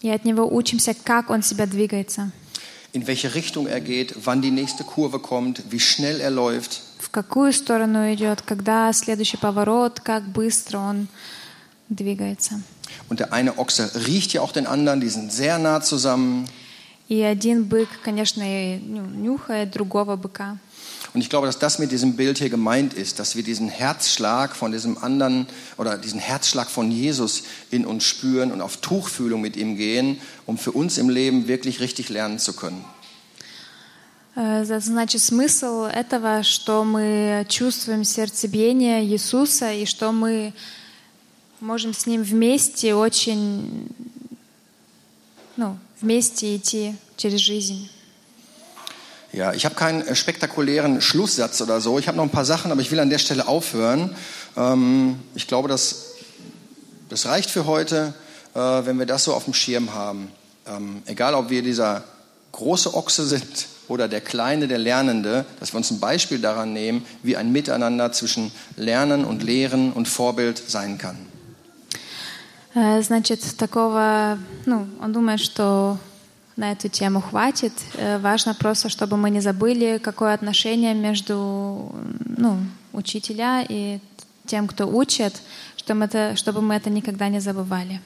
и 0.00 0.10
от 0.10 0.24
Него 0.24 0.46
учимся, 0.46 0.94
как 0.94 1.28
Он 1.30 1.42
себя 1.42 1.66
двигается, 1.66 2.30
in 2.92 3.06
welche 3.06 3.34
Richtung 3.34 3.66
er 3.66 3.80
geht, 3.80 4.14
wann 4.24 4.40
die 4.42 4.50
nächste 4.50 4.84
Kurve 4.84 5.18
kommt, 5.18 5.62
wie 5.70 5.80
schnell 5.80 6.20
er 6.20 6.30
läuft. 6.30 6.82
в 6.98 7.10
какую 7.10 7.52
сторону 7.52 8.12
идет, 8.12 8.42
когда 8.42 8.92
следующий 8.92 9.38
поворот, 9.38 10.00
как 10.00 10.24
быстро 10.28 10.78
Он 10.78 11.08
двигается. 11.88 12.60
Und 13.08 13.20
der 13.20 13.32
eine 13.32 13.58
Ochse 13.58 13.90
riecht 14.06 14.32
ja 14.32 14.40
auch 14.42 14.52
den 14.52 14.66
anderen, 14.66 15.00
die 15.00 15.08
sind 15.08 15.32
sehr 15.32 15.58
nah 15.58 15.80
zusammen. 15.80 16.46
И 17.08 17.22
один 17.22 17.64
бык, 17.64 17.88
конечно, 18.04 18.42
и, 18.42 18.78
ну, 18.78 19.00
нюхает 19.00 19.70
другого 19.70 20.16
быка. 20.16 20.58
Und 21.14 21.22
ich 21.22 21.30
glaube, 21.30 21.46
dass 21.46 21.58
das 21.58 21.78
mit 21.78 21.90
diesem 21.90 22.16
Bild 22.16 22.38
hier 22.38 22.50
gemeint 22.50 22.92
ist, 22.92 23.18
dass 23.18 23.34
wir 23.34 23.42
diesen 23.42 23.68
Herzschlag 23.68 24.54
von 24.54 24.72
diesem 24.72 24.98
anderen 24.98 25.46
oder 25.78 25.96
diesen 25.96 26.20
Herzschlag 26.20 26.68
von 26.68 26.90
Jesus 26.90 27.44
in 27.70 27.86
uns 27.86 28.04
spüren 28.04 28.52
und 28.52 28.60
auf 28.60 28.76
Tuchfühlung 28.76 29.40
mit 29.40 29.56
ihm 29.56 29.76
gehen, 29.76 30.20
um 30.46 30.58
für 30.58 30.72
uns 30.72 30.98
im 30.98 31.08
Leben 31.08 31.48
wirklich 31.48 31.80
richtig 31.80 32.10
lernen 32.10 32.38
zu 32.38 32.52
können. 32.52 32.84
Э, 34.36 34.64
за- 34.64 34.80
Значит, 34.80 35.22
смысл 35.22 35.84
этого, 35.84 36.44
что 36.44 36.84
мы 36.84 37.44
чувствуем 37.48 38.04
сердцебиение 38.04 39.02
Иисуса 39.04 39.72
и 39.72 39.84
что 39.86 40.12
мы 40.12 40.52
можем 41.60 41.92
с 41.92 42.06
Ним 42.06 42.22
вместе 42.22 42.94
очень, 42.94 43.88
ну, 45.56 45.76
вместе 46.00 46.54
идти 46.54 46.94
через 47.16 47.40
жизнь. 47.40 47.88
Ja, 49.32 49.52
ich 49.52 49.64
habe 49.66 49.74
keinen 49.74 50.00
äh, 50.02 50.14
spektakulären 50.14 51.00
Schlusssatz 51.00 51.60
oder 51.60 51.80
so. 51.80 51.98
Ich 51.98 52.08
habe 52.08 52.16
noch 52.16 52.24
ein 52.24 52.30
paar 52.30 52.46
Sachen, 52.46 52.72
aber 52.72 52.80
ich 52.80 52.90
will 52.90 53.00
an 53.00 53.10
der 53.10 53.18
Stelle 53.18 53.46
aufhören. 53.46 54.14
Ähm, 54.56 55.18
ich 55.34 55.46
glaube, 55.46 55.68
das, 55.68 56.14
das 57.10 57.26
reicht 57.26 57.50
für 57.50 57.66
heute, 57.66 58.14
äh, 58.54 58.58
wenn 58.58 58.98
wir 58.98 59.06
das 59.06 59.24
so 59.24 59.34
auf 59.34 59.44
dem 59.44 59.54
Schirm 59.54 59.92
haben. 59.92 60.32
Ähm, 60.66 61.02
egal, 61.06 61.34
ob 61.34 61.50
wir 61.50 61.62
dieser 61.62 62.04
große 62.52 62.94
Ochse 62.94 63.26
sind 63.26 63.68
oder 63.88 64.08
der 64.08 64.22
kleine, 64.22 64.66
der 64.66 64.78
Lernende, 64.78 65.44
dass 65.60 65.72
wir 65.72 65.78
uns 65.78 65.90
ein 65.90 66.00
Beispiel 66.00 66.38
daran 66.38 66.72
nehmen, 66.72 67.04
wie 67.22 67.36
ein 67.36 67.52
Miteinander 67.52 68.12
zwischen 68.12 68.50
Lernen 68.76 69.24
und 69.26 69.42
Lehren 69.42 69.92
und 69.92 70.08
Vorbild 70.08 70.62
sein 70.66 70.96
kann. 70.96 71.18
Э, 72.74 73.02
Значит, 73.02 73.58
такого, 73.58 74.38
ну, 74.64 74.86
он 75.02 75.12
думает, 75.12 75.40
что 75.40 75.98
на 76.55 76.71
эту 76.71 76.89
тему 76.89 77.21
хватит. 77.21 77.73
Э, 77.95 78.19
Важно 78.19 78.53
просто, 78.53 78.89
чтобы 78.89 79.17
мы 79.17 79.29
не 79.29 79.41
забыли, 79.41 79.99
какое 80.01 80.33
отношение 80.33 80.93
между 80.93 81.93
ну, 82.37 82.59
учителя 82.91 83.65
и 83.67 83.99
тем, 84.45 84.67
кто 84.67 84.85
учит, 84.85 85.41
чтобы 85.77 86.05
это, 86.05 86.35
чтобы 86.35 86.61
мы 86.61 86.75
это 86.75 86.89
никогда 86.89 87.29
не 87.29 87.39
забывали. 87.39 88.01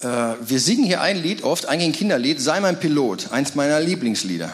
Äh, 0.00 0.34
wir 0.40 0.60
singen 0.60 0.84
hier 0.84 1.00
ein 1.00 1.16
Lied 1.22 1.42
oft, 1.42 1.66
eigentlich 1.66 1.88
ein 1.88 1.92
Kinderlied, 1.92 2.40
Sei 2.40 2.60
mein 2.60 2.78
Pilot, 2.78 3.32
eins 3.32 3.54
meiner 3.54 3.80
Lieblingslieder. 3.80 4.50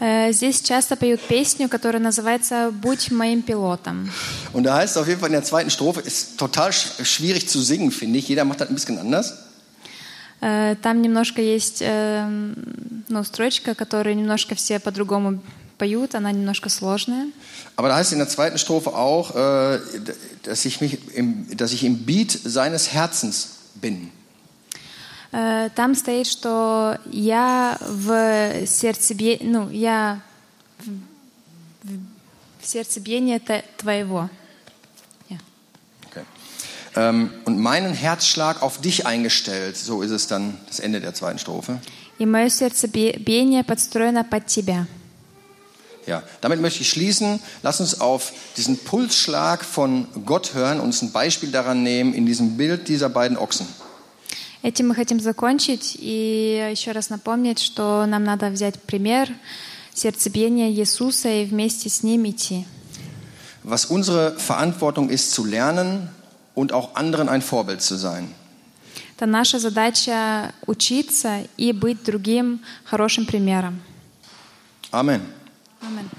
Э, 0.00 0.32
Здесь 0.32 0.60
часто 0.60 0.96
поют 0.96 1.20
песню, 1.20 1.68
которая 1.68 2.02
называется 2.02 2.70
«Будь 2.72 3.10
моим 3.10 3.42
пилотом». 3.42 4.10
Und 4.52 4.64
da 4.64 4.76
heißt 4.76 4.96
es 4.96 5.02
auf 5.02 5.08
jeden 5.08 5.20
Fall 5.20 5.28
in 5.28 5.34
der 5.34 5.44
zweiten 5.44 5.70
Strophe, 5.70 6.00
ist 6.00 6.36
total 6.36 6.72
sch 6.72 7.04
schwierig 7.04 7.48
zu 7.48 7.60
singen, 7.60 7.90
finde 7.90 8.18
ich. 8.18 8.28
Jeder 8.28 8.44
macht 8.44 8.60
das 8.60 8.68
ein 8.68 8.74
bisschen 8.74 8.98
anders. 8.98 9.43
Э, 10.44 10.76
Там 10.82 11.00
немножко 11.00 11.40
есть 11.40 11.78
э, 11.80 12.28
ну, 13.08 13.24
строчка, 13.24 13.74
которую 13.74 14.14
немножко 14.14 14.54
все 14.54 14.78
по-другому 14.78 15.40
поют, 15.78 16.14
она 16.14 16.30
немножко 16.32 16.68
сложная. 16.68 17.28
Aber 17.76 17.88
da 17.88 17.96
heißt 17.96 18.12
in 18.12 18.18
der 18.18 18.28
zweiten 18.28 18.58
Strophe 18.58 18.94
auch, 18.94 19.34
äh, 19.34 19.80
dass, 20.42 20.66
ich 20.66 20.82
mich 20.82 20.98
im, 21.16 21.46
dass 21.56 21.72
ich 21.72 21.82
im 21.82 22.04
Beat 22.04 22.30
seines 22.30 22.92
Herzens 22.92 23.56
bin. 23.74 24.10
Э, 25.32 25.70
Там 25.74 25.94
стоит, 25.94 26.26
что 26.26 26.98
я 27.10 27.78
в 27.80 28.66
сердцебе... 28.66 29.38
ну, 29.40 29.70
я 29.70 30.20
в, 30.80 32.66
сердцебиении 32.66 33.40
твоего. 33.78 34.28
Ja. 36.95 37.09
Okay. 37.09 37.09
Ähm, 37.09 37.31
und 37.45 37.59
meinen 37.59 37.93
Herzschlag 37.93 38.61
auf 38.61 38.81
dich 38.81 39.05
eingestellt, 39.05 39.77
so 39.77 40.01
ist 40.01 40.11
es 40.11 40.27
dann 40.27 40.57
das 40.67 40.79
Ende 40.79 40.99
der 40.99 41.13
zweiten 41.13 41.39
Strophe. 41.39 41.79
И 42.19 42.25
мое 42.25 42.49
сердцебиение 42.49 43.63
подстроено 43.63 44.23
под 44.23 44.47
тебя. 44.47 44.87
Ja, 46.05 46.23
damit 46.41 46.59
möchte 46.59 46.81
ich 46.81 46.89
schließen. 46.89 47.39
Lass 47.61 47.79
uns 47.79 48.01
auf 48.01 48.33
diesen 48.57 48.77
Pulsschlag 48.77 49.63
von 49.63 50.07
Gott 50.25 50.53
hören 50.53 50.79
und 50.79 50.87
uns 50.87 51.01
ein 51.01 51.11
Beispiel 51.11 51.51
daran 51.51 51.83
nehmen 51.83 52.13
in 52.13 52.25
diesem 52.25 52.57
Bild 52.57 52.87
dieser 52.87 53.09
beiden 53.09 53.37
Ochsen. 53.37 53.67
Этим 54.61 54.89
мы 54.89 54.95
хотим 54.95 55.21
закончить 55.21 55.97
и 56.01 56.67
еще 56.71 56.91
раз 56.91 57.09
напомнить, 57.09 57.59
что 57.59 58.05
нам 58.05 58.25
надо 58.25 58.49
взять 58.49 58.81
пример 58.81 59.29
сердцебиения 59.93 60.69
Иисуса 60.71 61.29
и 61.29 61.45
вместе 61.45 61.89
с 61.89 62.03
ним 62.03 62.29
идти. 62.29 62.65
Was 63.63 63.85
unsere 63.85 64.35
Verantwortung 64.37 65.09
ist, 65.09 65.31
zu 65.31 65.45
lernen 65.45 66.09
und 66.55 66.73
auch 66.73 66.95
anderen 66.95 67.29
ein 67.29 67.41
Vorbild 67.41 67.81
zu 67.81 67.95
sein. 67.95 68.33
Это 69.15 69.25
наша 69.25 69.59
задача 69.59 70.53
учиться 70.65 71.43
и 71.57 71.73
быть 71.73 72.05
другим 72.05 72.61
хорошим 72.85 73.25
примером. 73.25 73.81
Amen. 74.91 75.21
Amen. 75.81 76.09